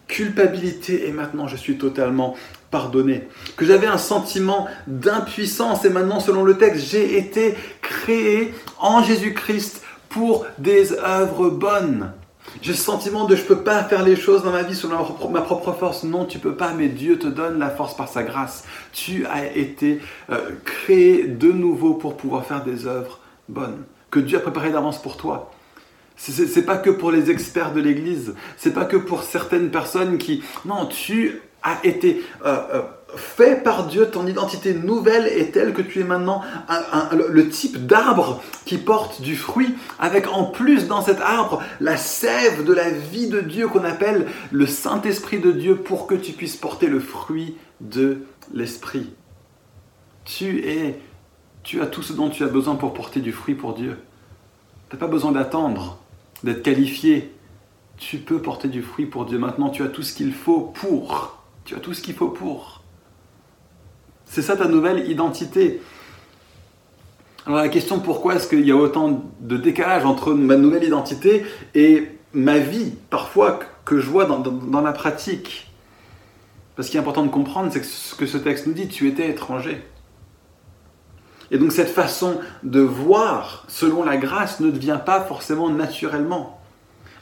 [0.08, 2.34] culpabilité et maintenant je suis totalement
[2.72, 3.28] pardonné.
[3.56, 9.82] Que j'avais un sentiment d'impuissance et maintenant selon le texte, j'ai été créé en Jésus-Christ
[10.08, 12.12] pour des œuvres bonnes.
[12.60, 14.98] J'ai ce sentiment de je ne peux pas faire les choses dans ma vie selon
[15.30, 16.02] ma propre force.
[16.02, 18.64] Non, tu peux pas, mais Dieu te donne la force par sa grâce.
[18.92, 24.38] Tu as été euh, créé de nouveau pour pouvoir faire des œuvres bonnes que Dieu
[24.38, 25.50] a préparées d'avance pour toi.
[26.16, 30.44] C'est pas que pour les experts de l'Église, c'est pas que pour certaines personnes qui...
[30.64, 32.82] Non, tu as été euh, euh,
[33.16, 36.42] fait par Dieu, ton identité nouvelle est telle que tu es maintenant
[37.12, 42.64] le type d'arbre qui porte du fruit, avec en plus dans cet arbre la sève
[42.64, 46.56] de la vie de Dieu qu'on appelle le Saint-Esprit de Dieu pour que tu puisses
[46.56, 48.22] porter le fruit de
[48.54, 49.10] l'Esprit.
[50.24, 50.98] Tu es,
[51.62, 53.98] tu as tout ce dont tu as besoin pour porter du fruit pour Dieu.
[54.88, 55.98] Tu n'as pas besoin d'attendre
[56.44, 57.34] d'être qualifié.
[57.98, 59.38] Tu peux porter du fruit pour Dieu.
[59.38, 61.41] Maintenant, tu as tout ce qu'il faut pour.
[61.64, 62.82] Tu as tout ce qu'il faut pour.
[64.24, 65.80] C'est ça ta nouvelle identité.
[67.44, 71.44] Alors la question pourquoi est-ce qu'il y a autant de décalage entre ma nouvelle identité
[71.74, 75.70] et ma vie, parfois, que je vois dans, la pratique?
[76.76, 79.08] Parce qu'il est important de comprendre, c'est que ce que ce texte nous dit, tu
[79.08, 79.84] étais étranger.
[81.50, 86.61] Et donc cette façon de voir selon la grâce ne devient pas forcément naturellement.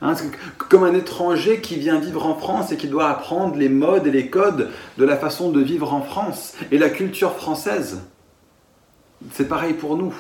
[0.03, 0.15] Hein,
[0.57, 4.11] comme un étranger qui vient vivre en France et qui doit apprendre les modes et
[4.11, 8.01] les codes de la façon de vivre en France et la culture française.
[9.33, 10.15] C'est pareil pour nous.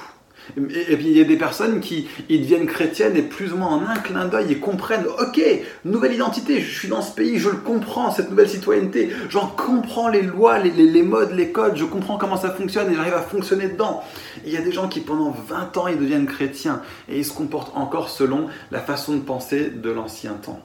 [0.56, 3.68] Et, puis il y a des personnes qui ils deviennent chrétiennes et plus ou moins
[3.68, 5.40] en un clin d'œil, ils comprennent, ok,
[5.84, 10.08] nouvelle identité, je suis dans ce pays, je le comprends, cette nouvelle citoyenneté, j'en comprends
[10.08, 13.68] les lois, les, modes, les codes, je comprends comment ça fonctionne et j'arrive à fonctionner
[13.68, 14.02] dedans.
[14.44, 17.32] il y a des gens qui pendant 20 ans, ils deviennent chrétiens et ils se
[17.32, 20.60] comportent encore selon la façon de penser de l'ancien temps,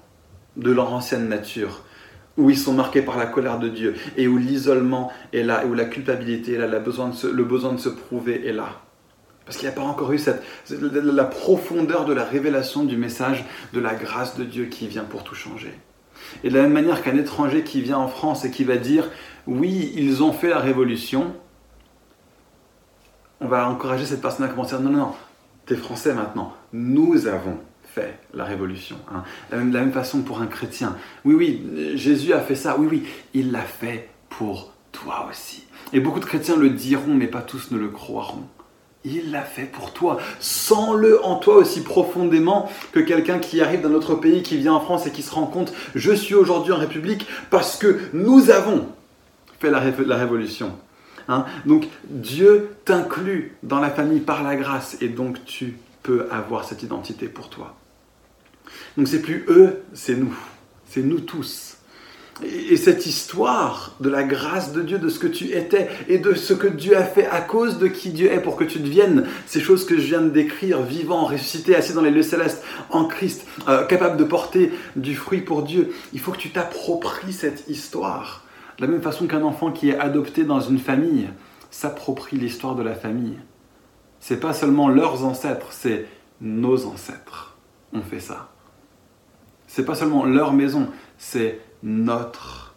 [0.57, 1.81] de leur ancienne nature
[2.37, 5.67] où ils sont marqués par la colère de Dieu et où l'isolement est là, et
[5.67, 8.53] où la culpabilité est là, le besoin de se, le besoin de se prouver est
[8.53, 8.81] là.
[9.45, 13.45] Parce qu'il n'y a pas encore eu cette, la profondeur de la révélation du message
[13.73, 15.73] de la grâce de Dieu qui vient pour tout changer.
[16.43, 19.09] Et de la même manière qu'un étranger qui vient en France et qui va dire
[19.45, 21.35] oui, ils ont fait la révolution,
[23.39, 25.13] on va encourager cette personne à commencer à dire non, non, non,
[25.67, 28.97] t'es français maintenant, nous avons fait la révolution.
[29.13, 29.23] Hein.
[29.51, 30.97] De la même façon pour un chrétien.
[31.23, 32.75] Oui, oui, Jésus a fait ça.
[32.77, 33.03] Oui, oui,
[33.33, 35.65] il l'a fait pour toi aussi.
[35.93, 38.43] Et beaucoup de chrétiens le diront, mais pas tous ne le croiront.
[39.05, 40.17] Il l'a fait pour toi.
[40.39, 44.79] Sens-le en toi aussi profondément que quelqu'un qui arrive dans notre pays, qui vient en
[44.79, 48.87] France et qui se rend compte, je suis aujourd'hui en République parce que nous avons
[49.59, 50.75] fait la, révolution.
[51.27, 51.45] Hein.
[51.65, 56.83] donc Dieu t'inclut dans la famille par la grâce et donc tu peux avoir cette
[56.83, 57.75] identité pour toi.
[58.97, 60.35] Donc c'est plus eux, c'est nous.
[60.87, 61.74] C'est nous tous.
[62.43, 66.33] Et cette histoire de la grâce de Dieu, de ce que tu étais et de
[66.33, 69.25] ce que Dieu a fait à cause de qui Dieu est pour que tu deviennes
[69.45, 73.05] ces choses que je viens de décrire, vivant, ressuscité, assis dans les lieux célestes, en
[73.05, 77.69] Christ, euh, capable de porter du fruit pour Dieu, il faut que tu t'appropries cette
[77.69, 78.43] histoire.
[78.77, 81.29] De la même façon qu'un enfant qui est adopté dans une famille
[81.71, 83.37] s'approprie l'histoire de la famille.
[84.19, 86.05] C'est pas seulement leurs ancêtres, c'est
[86.41, 87.55] nos ancêtres
[87.93, 88.49] ont fait ça.
[89.67, 92.75] C'est pas seulement leur maison, c'est notre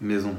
[0.00, 0.36] maison.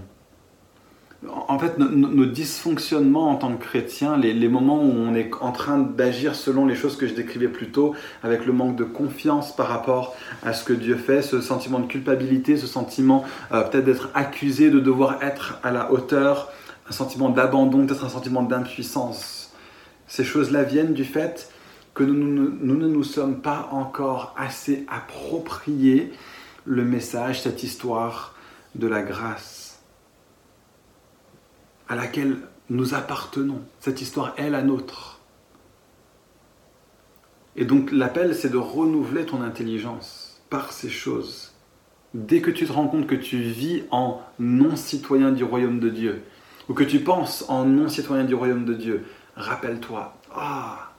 [1.47, 5.79] En fait, nos, dysfonctionnements en tant que chrétiens, les, moments où on est en train
[5.79, 9.67] d'agir selon les choses que je décrivais plus tôt, avec le manque de confiance par
[9.67, 14.09] rapport à ce que Dieu fait, ce sentiment de culpabilité, ce sentiment euh, peut-être d'être
[14.13, 16.51] accusé, de devoir être à la hauteur,
[16.87, 19.53] un sentiment d'abandon, peut-être un sentiment d'impuissance.
[20.07, 21.49] Ces choses-là viennent du fait
[21.95, 26.13] que nous, nous, ne nous sommes pas encore assez appropriés
[26.65, 28.35] le message, cette histoire
[28.73, 29.65] de la grâce
[31.87, 32.37] à laquelle
[32.69, 33.61] nous appartenons.
[33.79, 35.19] Cette histoire est la nôtre.
[37.55, 41.53] Et donc l'appel, c'est de renouveler ton intelligence par ces choses.
[42.13, 46.23] Dès que tu te rends compte que tu vis en non-citoyen du royaume de Dieu,
[46.67, 50.91] ou que tu penses en non-citoyen du royaume de Dieu, rappelle-toi, ah,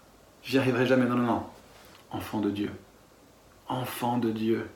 [0.43, 1.07] j'y arriverai jamais.
[1.07, 1.43] Non, non, non.
[2.11, 2.71] Enfant de Dieu.
[3.69, 4.67] Enfant de Dieu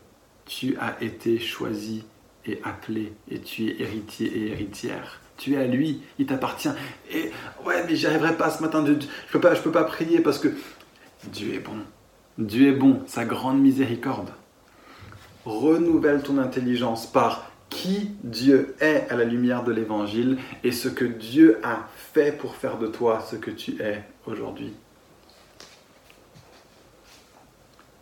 [0.51, 2.05] tu as été choisi
[2.45, 5.21] et appelé et tu es héritier et héritière.
[5.37, 6.69] Tu es à lui, il t'appartient.
[7.11, 7.31] Et
[7.65, 8.85] ouais, mais j'y arriverai pas ce matin.
[8.85, 10.49] Je peux peux pas prier parce que
[11.31, 11.79] Dieu est bon.
[12.37, 14.31] Dieu est bon, sa grande miséricorde.
[15.45, 21.05] Renouvelle ton intelligence par qui Dieu est à la lumière de l'évangile et ce que
[21.05, 24.73] Dieu a fait pour faire de toi ce que tu es aujourd'hui.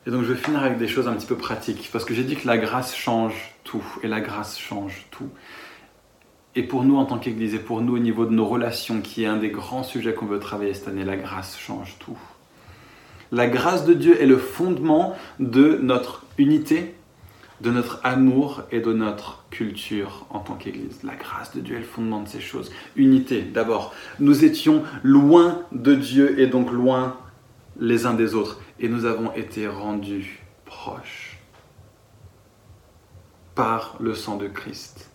[0.08, 2.24] Et donc je vais finir avec des choses un petit peu pratiques, parce que j'ai
[2.24, 5.28] dit que la grâce change tout, et la grâce change tout.
[6.56, 9.24] Et pour nous en tant qu'Église, et pour nous au niveau de nos relations, qui
[9.24, 12.16] est un des grands sujets qu'on veut travailler cette année, la grâce change tout.
[13.32, 16.94] La grâce de Dieu est le fondement de notre unité,
[17.60, 21.02] de notre amour et de notre culture en tant qu'Église.
[21.04, 22.72] La grâce de Dieu est le fondement de ces choses.
[22.96, 23.92] Unité, d'abord.
[24.20, 27.18] Nous étions loin de Dieu et donc loin
[27.78, 31.38] les uns des autres et nous avons été rendus proches
[33.54, 35.10] par le sang de Christ.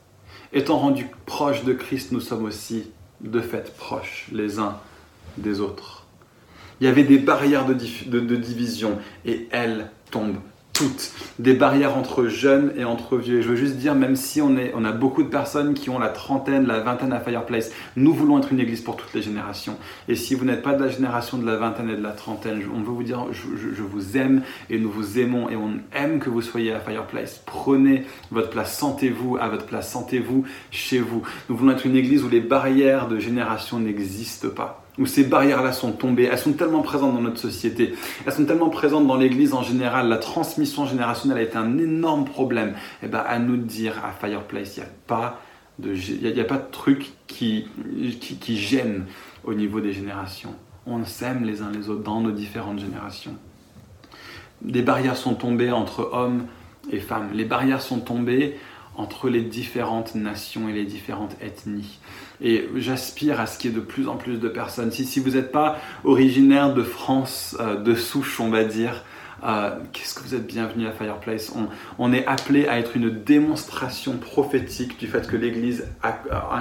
[0.52, 4.78] Étant rendus proches de Christ, nous sommes aussi de fait proches les uns
[5.38, 6.06] des autres.
[6.80, 7.74] Il y avait des barrières de,
[8.36, 10.42] division et elles tombent
[10.74, 13.42] toutes, des barrières entre jeunes et entre vieux.
[13.42, 16.00] je veux juste dire, même si on, est, on a beaucoup de personnes qui ont
[16.00, 19.78] la trentaine, la vingtaine à Fireplace, nous voulons être une église pour toutes les générations.
[20.08, 22.62] Et si vous n'êtes pas de la génération de la vingtaine et de la trentaine,
[22.74, 26.20] on veut vous dire, je, je vous aime et nous vous aimons et on aime
[26.20, 27.42] que vous soyez à Fireplace.
[27.46, 31.22] Prenez votre place, sentez-vous à votre place, sentez-vous chez vous.
[31.50, 35.74] Nous voulons être une église où les barrières de génération n'existent pas où ces barrières-là
[35.74, 37.94] sont tombées, elles sont tellement présentes dans notre société,
[38.26, 42.26] elles sont tellement présentes dans l'Église en général, la transmission générationnelle a été un énorme
[42.26, 42.70] problème.
[43.02, 45.42] Et eh bien à nous dire à Fireplace, il n'y a pas
[45.80, 47.68] de, il a, pas de truc qui,
[48.20, 49.06] qui, qui gêne
[49.44, 50.54] au niveau des générations.
[50.86, 53.36] On s'aime les uns les autres dans nos différentes générations.
[54.62, 56.46] Des barrières sont tombées entre hommes
[56.92, 57.30] et femmes.
[57.34, 58.58] Les barrières sont tombées
[58.96, 62.00] entre les différentes nations et les différentes ethnies.
[62.44, 64.92] Et j'aspire à ce qu'il y ait de plus en plus de personnes.
[64.92, 69.06] Si, si vous n'êtes pas originaire de France, euh, de souche, on va dire,
[69.46, 71.54] euh, qu'est-ce que vous êtes bienvenue à Fireplace?
[71.56, 71.68] On,
[72.00, 75.88] on, est appelé à être une démonstration prophétique du fait que l'Église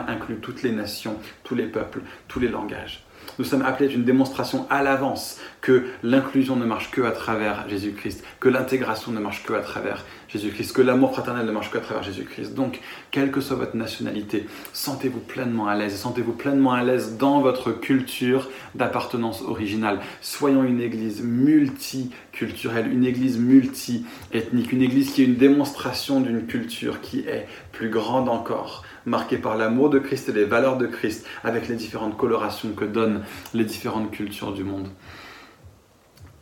[0.09, 3.05] inclut toutes les nations, tous les peuples, tous les langages.
[3.38, 7.66] Nous sommes appelés à une démonstration à l'avance que l'inclusion ne marche que à travers
[7.68, 11.79] Jésus-Christ, que l'intégration ne marche que à travers Jésus-Christ, que l'amour fraternel ne marche que
[11.79, 12.55] à travers Jésus-Christ.
[12.55, 17.40] Donc, quelle que soit votre nationalité, sentez-vous pleinement à l'aise, sentez-vous pleinement à l'aise dans
[17.40, 20.01] votre culture d'appartenance originale.
[20.20, 27.01] Soyons une église multiculturelle, une église multi-ethnique, une église qui est une démonstration d'une culture
[27.01, 31.27] qui est plus grande encore marqué par l'amour de Christ et les valeurs de Christ,
[31.44, 33.22] avec les différentes colorations que donnent
[33.55, 34.88] les différentes cultures du monde.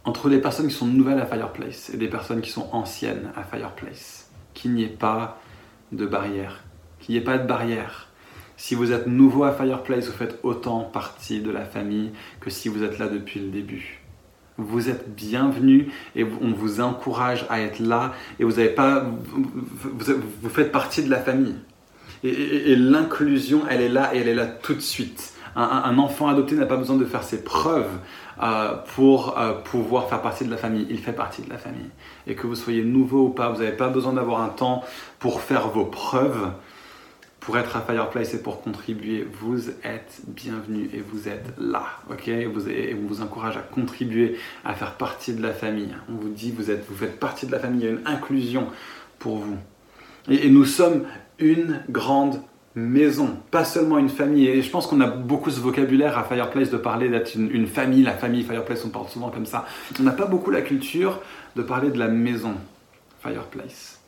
[0.04, 3.42] Entre les personnes qui sont nouvelles à Fireplace et des personnes qui sont anciennes à
[3.42, 5.38] Fireplace, qu'il n'y ait pas
[5.92, 6.64] de barrière,
[7.00, 8.08] qu'il n'y ait pas de barrière.
[8.56, 12.68] Si vous êtes nouveau à Fireplace, vous faites autant partie de la famille que si
[12.68, 14.00] vous êtes là depuis le début.
[14.56, 20.50] Vous êtes bienvenus et on vous encourage à être là et vous, avez pas, vous
[20.50, 21.56] faites partie de la famille.
[22.22, 25.32] Et, l'inclusion, elle est là et elle est là tout de suite.
[25.56, 27.98] Un, enfant adopté n'a pas besoin de faire ses preuves
[28.42, 30.86] euh, pour euh, pouvoir faire partie de la famille.
[30.88, 31.90] Il fait partie de la famille.
[32.26, 34.82] Et que vous soyez nouveau ou pas, vous n'avez pas besoin d'avoir un temps
[35.18, 36.50] pour faire vos preuves,
[37.40, 39.26] pour être à Fireplace et pour contribuer.
[39.40, 41.84] Vous êtes bienvenus et vous êtes là.
[42.10, 42.30] ok?
[42.52, 45.94] Vous, et on vous encourage à contribuer, à faire partie de la famille.
[46.08, 47.82] On vous dit, vous, êtes, vous faites partie de la famille.
[47.82, 48.68] Il y a une inclusion
[49.18, 49.58] pour vous.
[50.30, 51.04] et nous sommes
[51.38, 52.40] une grande
[52.74, 54.46] maison, pas seulement une famille.
[54.46, 58.02] Et je pense qu'on a beaucoup ce vocabulaire à Fireplace de parler d'être une, famille,
[58.02, 59.66] la famille, Fireplace, on parle souvent comme ça.
[59.98, 61.20] On n'a pas beaucoup la culture
[61.56, 62.54] de parler de la maison,
[63.22, 64.00] Fireplace.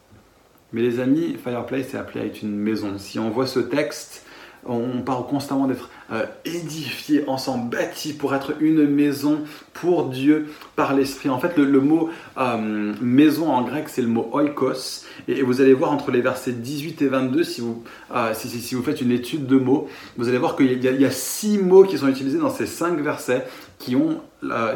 [0.73, 2.97] Mais les amis, Fireplace est appelé à être une maison.
[2.99, 4.25] Si on voit ce texte,
[4.65, 9.41] on parle constamment d'être euh, édifié ensemble, bâti pour être une maison
[9.73, 10.47] pour Dieu
[10.77, 11.31] par l'Esprit.
[11.31, 15.05] En fait, le, mot euh, maison en grec, c'est le mot oikos.
[15.27, 17.83] Et, vous allez voir entre les versets 18 et 22, si vous,
[18.15, 21.11] euh, si, vous faites une étude de mots, vous allez voir qu'il y, y, a
[21.11, 23.47] six mots qui sont utilisés dans ces cinq versets
[23.83, 24.21] qui ont,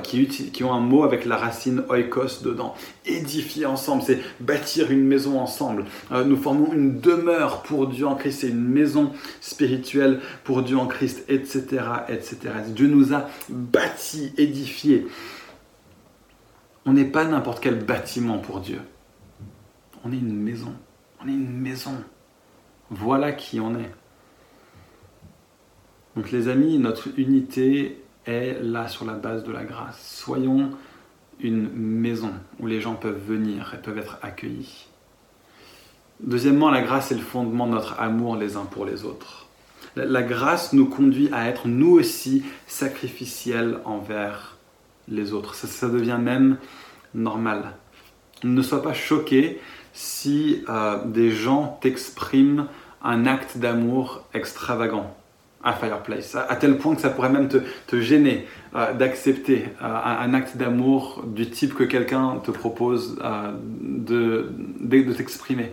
[0.03, 2.75] qui, qui, ont un mot avec la racine oikos dedans.
[3.05, 5.85] Édifier ensemble, c'est bâtir une maison ensemble.
[6.11, 10.77] Euh, nous formons une demeure pour Dieu en Christ, c'est une maison spirituelle pour Dieu
[10.77, 12.39] en Christ, etc., etc.
[12.69, 15.07] Dieu nous a bâti, édifiés.
[16.85, 18.81] On n'est pas n'importe quel bâtiment pour Dieu.
[20.05, 20.73] On est une maison.
[21.21, 21.95] On est une maison.
[22.91, 23.93] Voilà qui on est.
[26.15, 30.01] Donc les amis, notre unité est là sur la base de la grâce.
[30.01, 30.71] Soyons
[31.41, 34.87] une maison où les gens peuvent venir et peuvent être accueillis.
[36.21, 39.46] Deuxièmement, la grâce est le fondement de notre amour les uns pour les autres.
[39.97, 44.59] La grâce nous conduit à être nous aussi sacrificiels envers
[45.09, 45.55] les autres.
[45.55, 46.59] Ça, devient même
[47.15, 47.73] normal.
[48.45, 49.59] Ne sois pas choqué
[49.95, 52.67] si euh, des gens t'expriment
[53.03, 55.17] un acte d'amour extravagant
[55.65, 60.35] à Fireplace, à, tel point que ça pourrait même te, gêner euh, d'accepter euh, un,
[60.35, 63.19] acte d'amour du type que quelqu'un te propose
[63.81, 65.73] de, de, t'exprimer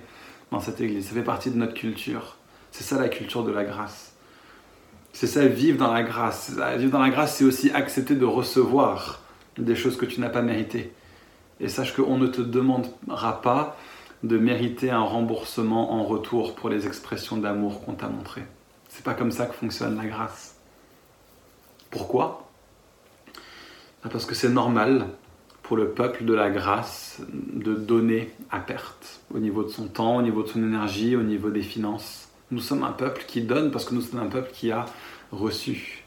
[0.51, 1.09] dans cette église.
[1.09, 2.37] Ça fait partie de notre culture.
[2.71, 4.12] C'est ça la culture de la grâce.
[5.13, 6.51] C'est ça vivre dans la grâce.
[6.77, 9.21] Vivre dans la grâce, c'est aussi accepter de recevoir
[9.57, 10.91] des choses que tu n'as pas méritées.
[11.59, 13.77] Et sache qu'on ne te demandera pas
[14.23, 18.45] de mériter un remboursement en retour pour les expressions d'amour qu'on t'a montrées.
[18.89, 20.55] C'est pas comme ça que fonctionne la grâce.
[21.91, 22.49] Pourquoi?
[24.03, 25.07] Bah, Parce que c'est normal
[25.61, 30.17] pour le peuple de la grâce de donner à perte au niveau de son temps,
[30.17, 32.22] au niveau de son énergie, au niveau des finances.
[32.53, 34.85] Nous sommes un peuple qui donne parce que nous sommes un peuple qui a
[35.31, 36.03] reçu.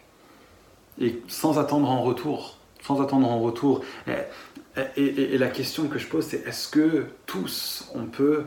[1.00, 2.58] Et sans attendre en retour.
[2.82, 3.82] Sans attendre en retour.
[4.06, 8.44] Et, et la question que je pose, c'est est-ce que tous, on peut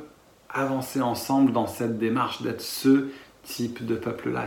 [0.50, 3.12] avancer ensemble dans cette démarche d'être ceux
[3.43, 4.45] type de peuple-là?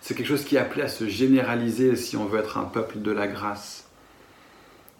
[0.00, 3.02] C'est quelque chose qui est appelé à se généraliser si on veut être un peuple
[3.02, 3.88] de la grâce.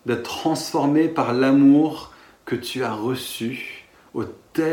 [0.06, 2.12] D'être transformé par l'amour
[2.46, 3.86] que tu as reçu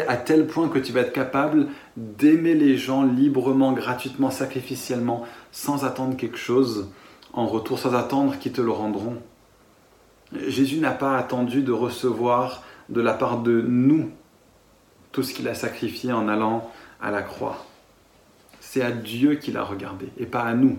[0.08, 5.86] à tel point que tu vas être capable d'aimer les gens librement, gratuitement, sacrificiellement, sans
[5.86, 6.90] attendre quelque chose
[7.34, 9.18] en retour, sans attendre qu'ils te le rendront.
[10.48, 14.12] Jésus n'a pas attendu de recevoir de la part de nous
[15.12, 16.70] tout ce qu'il a sacrifié en allant
[17.02, 17.66] à la croix.
[18.60, 20.78] C'est à Dieu qu'il a regardé et pas à nous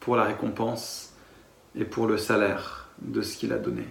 [0.00, 1.12] pour la récompense
[1.76, 3.84] et pour le salaire de ce qu'il a donné.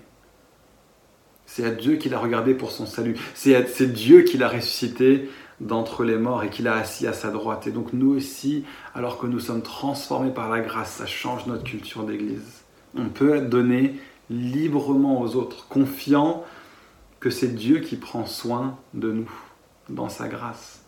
[1.47, 3.15] C'est à Dieu qu'il a regardé pour son salut.
[3.33, 5.29] C'est Dieu qui l'a ressuscité
[5.59, 7.65] d'entre les morts et qu'il a assis à sa droite.
[7.65, 11.63] Et donc nous aussi, alors que nous sommes transformés par la grâce, ça change notre
[11.63, 12.61] culture d'église.
[12.95, 13.95] On peut donner
[14.29, 16.43] librement aux autres, confiant
[17.19, 19.31] que c'est Dieu qui prend soin de nous
[19.89, 20.83] dans sa grâce.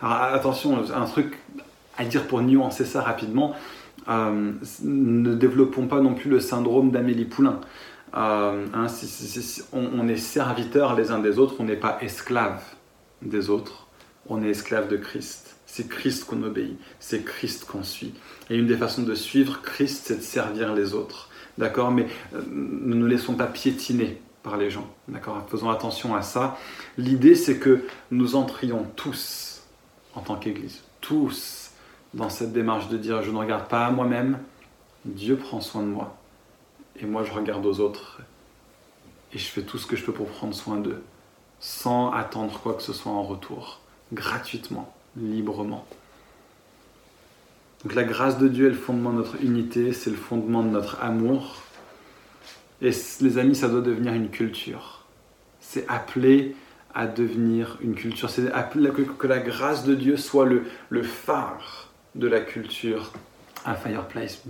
[0.00, 1.38] Alors attention, un truc
[1.96, 3.54] à dire pour nuancer ça rapidement,
[4.08, 4.52] euh,
[4.82, 7.60] ne développons pas non plus le syndrome d'Amélie Poulain.
[8.14, 8.86] Euh, hein,
[9.72, 12.62] on, est serviteurs les uns des autres, on n'est pas esclaves
[13.22, 13.86] des autres,
[14.28, 15.56] on est esclaves de Christ.
[15.66, 18.14] C'est Christ qu'on obéit, c'est Christ qu'on suit.
[18.48, 21.28] Et une des façons de suivre Christ, c'est de servir les autres.
[21.58, 21.90] D'accord?
[21.90, 24.88] Mais euh, ne nous laissons pas piétiner par les gens.
[25.08, 25.44] D'accord?
[25.50, 26.56] Faisons attention à ça.
[26.96, 29.62] L'idée, c'est que nous entrions tous,
[30.14, 31.72] en tant qu'Église, tous,
[32.14, 34.38] dans cette démarche de dire je ne regarde pas à moi-même,
[35.04, 36.16] Dieu prend soin de moi.
[37.00, 38.20] Et moi, je regarde aux autres.
[39.32, 41.02] Et je fais tout ce que je peux pour prendre soin d'eux,
[41.60, 43.80] sans attendre quoi que ce soit en retour,
[44.12, 45.86] gratuitement, librement.
[47.84, 50.70] Donc la grâce de Dieu est le fondement de notre unité, c'est le fondement de
[50.70, 51.56] notre amour.
[52.80, 52.90] Et
[53.20, 55.04] les amis, ça doit devenir une culture.
[55.60, 56.56] C'est appelé
[56.94, 58.30] à devenir une culture.
[58.30, 63.12] C'est que, la grâce de Dieu soit le, le phare de la culture
[63.64, 64.42] à Fireplace.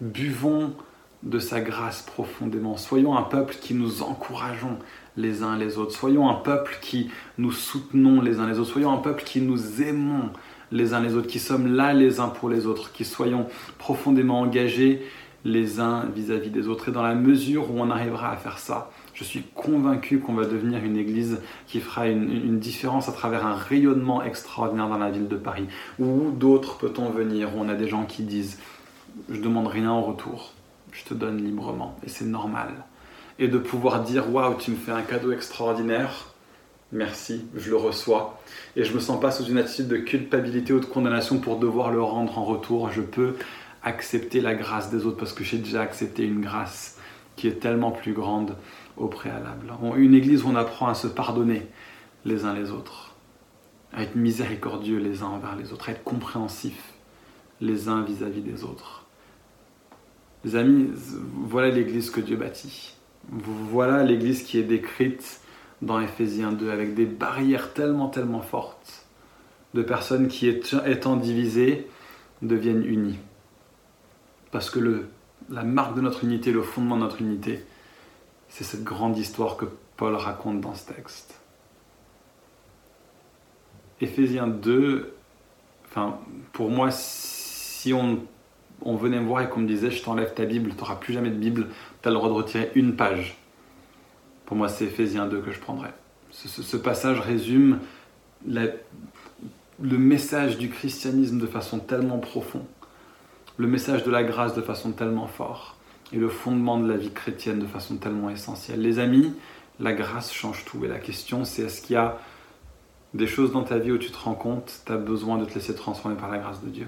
[0.00, 0.74] Buvons
[1.22, 2.76] de sa grâce profondément.
[2.76, 4.78] Soyons un peuple qui nous encourageons
[5.16, 5.92] les uns les autres.
[5.92, 8.70] Soyons un peuple qui nous soutenons les uns les autres.
[8.70, 10.30] Soyons un peuple qui nous aimons
[10.72, 13.46] les uns les autres, qui sommes là les uns pour les autres, qui soyons
[13.78, 15.02] profondément engagés
[15.44, 16.88] les uns vis-à-vis des autres.
[16.88, 20.46] Et dans la mesure où on arrivera à faire ça, je suis convaincu qu'on va
[20.46, 25.28] devenir une église qui fera une, différence à travers un rayonnement extraordinaire dans la ville
[25.28, 25.66] de Paris.
[25.98, 27.50] Où d'autres peut-on venir?
[27.56, 28.58] On a des gens qui disent
[29.28, 30.52] Je demande rien en retour,
[30.92, 31.96] je te donne librement.
[32.04, 32.70] Et c'est normal.
[33.38, 36.32] Et de pouvoir dire Waouh, tu me fais un cadeau extraordinaire
[36.92, 38.40] merci, je le reçois.
[38.76, 41.90] Et je me sens pas sous une attitude de culpabilité ou de condamnation pour devoir
[41.90, 42.90] le rendre en retour.
[42.90, 43.34] Je peux
[43.82, 46.98] accepter la grâce des autres parce que j'ai déjà accepté une grâce
[47.34, 48.56] qui est tellement plus grande
[48.96, 49.72] au préalable.
[49.96, 51.66] Une église où on apprend à se pardonner
[52.24, 53.16] les uns les autres,
[53.92, 56.92] à être miséricordieux les uns envers les autres, à être compréhensifs
[57.60, 59.01] les uns vis-à-vis des autres.
[60.44, 60.90] Les amis,
[61.46, 62.94] voilà l'église que Dieu bâtit.
[63.30, 65.40] Voilà l'église qui est décrite
[65.80, 69.06] dans Ephésiens 2 avec des barrières tellement, tellement fortes
[69.74, 71.86] de personnes qui, étant divisées,
[72.42, 73.18] deviennent unies.
[74.50, 75.04] Parce que
[75.48, 77.64] la marque de notre unité, le fondement de notre unité,
[78.48, 79.66] c'est cette grande histoire que
[79.96, 81.40] Paul raconte dans ce texte.
[84.00, 85.14] Éphésiens 2,
[85.86, 86.18] enfin,
[86.52, 88.20] pour moi, si on,
[88.84, 91.12] on venait me voir et qu'on me disait je t'enlève ta Bible, tu n'auras plus
[91.12, 91.68] jamais de Bible,
[92.02, 93.36] tu as le droit de retirer une page.
[94.46, 95.92] Pour moi, c'est Ephésiens 2 que je prendrais.
[96.30, 97.78] Ce, passage résume
[98.46, 98.72] le
[99.80, 102.64] message du christianisme de façon tellement profonde,
[103.58, 105.76] le message de la grâce de façon tellement forte,
[106.12, 108.80] et le fondement de la vie chrétienne de façon tellement essentielle.
[108.82, 109.32] Les amis,
[109.80, 110.84] la grâce change tout.
[110.84, 112.18] Et la question, c'est est-ce qu'il y a
[113.14, 115.54] des choses dans ta vie où tu te rends compte, tu as besoin de te
[115.54, 116.86] laisser transformer par la grâce de Dieu?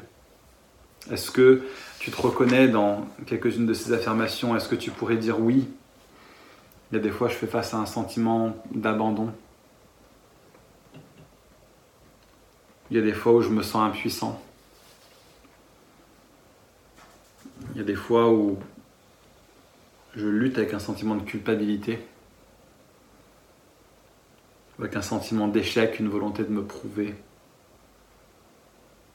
[1.11, 1.63] Est-ce que
[1.99, 4.57] tu te reconnais dans quelques-unes de ces affirmations?
[4.57, 5.69] Est-ce que tu pourrais dire oui?
[6.91, 9.33] Il y a des fois, je fais face à un sentiment d'abandon.
[12.91, 14.41] Il y a des fois où je me sens impuissant.
[17.73, 18.59] Il y a des fois où
[20.15, 21.99] je lutte avec un sentiment de culpabilité,
[24.79, 27.15] avec un sentiment d'échec, une volonté de me prouver.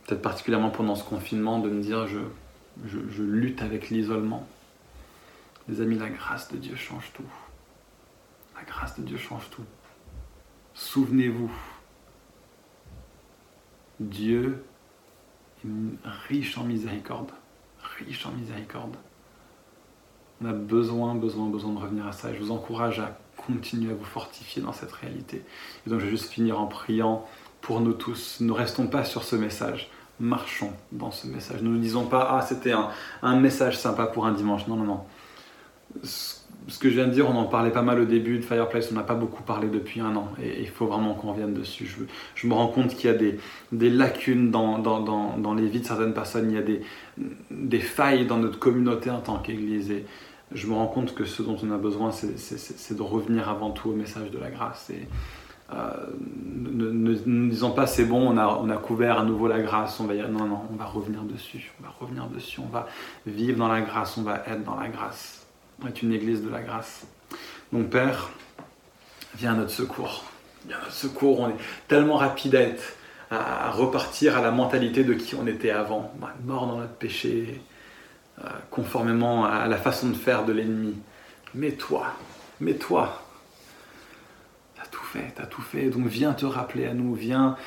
[0.09, 2.17] Peut-être particulièrement pendant ce confinement, de me dire je,
[2.83, 4.47] je lutte avec l'isolement.
[5.67, 7.29] Les amis, la grâce de Dieu change tout.
[8.55, 9.61] La grâce de Dieu change tout.
[10.73, 11.51] Souvenez-vous,
[13.99, 14.63] Dieu
[15.63, 15.67] est
[16.27, 17.29] riche en miséricorde,
[17.99, 18.95] riche en miséricorde.
[20.41, 22.31] On a besoin, besoin, besoin de revenir à ça.
[22.31, 25.43] Et je vous encourage à continuer à vous fortifier dans cette réalité.
[25.85, 27.27] Et donc je vais juste finir en priant
[27.61, 28.39] pour nous tous.
[28.39, 29.91] Ne restons pas sur ce message.
[30.19, 31.61] Marchons dans ce message.
[31.61, 34.67] Ne nous disons pas, ah c'était un, message sympa pour un dimanche.
[34.67, 34.99] Non, non, non
[36.69, 38.89] ce que je viens de dire, on en parlait pas mal au début de Fireplace,
[38.91, 41.89] on n'a pas beaucoup parlé depuis un an et il faut vraiment qu'on revienne dessus.
[42.35, 46.51] Je, me rends compte qu'il y a des, lacunes dans, les vies de certaines personnes,
[46.51, 46.81] il y a
[47.49, 50.05] des, failles dans notre communauté en tant qu'Église et
[50.51, 53.89] je me rends compte que ce dont on a besoin, c'est de revenir avant tout
[53.89, 54.91] au message de la grâce.
[54.91, 56.28] Euh, ne,
[57.59, 60.05] ne, disons pas c'est bon, on a, on a couvert à nouveau la grâce, on
[60.05, 62.87] va dire non, non, on va revenir dessus, on va revenir dessus, on va
[63.25, 65.39] vivre dans la grâce, on va être dans la grâce
[65.87, 67.05] est une église de la grâce.
[67.71, 68.29] Mon Père,
[69.35, 70.25] viens à notre secours.
[70.67, 71.39] Viens notre secours.
[71.39, 71.57] On est
[71.87, 72.95] tellement rapide à, être,
[73.31, 76.11] à repartir à la mentalité de qui on était avant,
[76.43, 77.61] mort dans notre péché,
[78.43, 80.95] euh, conformément à la façon de faire de l'ennemi.
[81.53, 82.07] Mais toi,
[82.59, 83.18] mais toi,
[85.09, 85.89] fait, t'as tout fait.
[85.89, 87.57] Donc viens te rappeler à nous, viens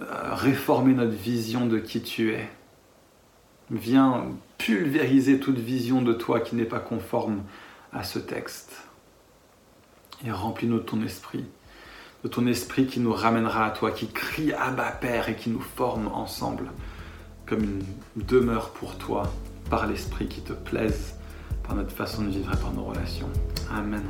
[0.00, 2.48] euh, réformer notre vision de qui tu es.
[3.70, 4.26] Viens
[4.58, 7.42] pulvériser toute vision de toi qui n'est pas conforme
[7.92, 8.84] à ce texte.
[10.24, 11.46] Et remplis-nous de ton esprit,
[12.24, 15.60] de ton esprit qui nous ramènera à toi, qui crie Abba Père et qui nous
[15.60, 16.70] forme ensemble
[17.46, 17.82] comme une
[18.16, 19.32] demeure pour toi
[19.70, 21.14] par l'esprit qui te plaise,
[21.64, 23.30] par notre façon de vivre et par nos relations.
[23.72, 24.04] Amen.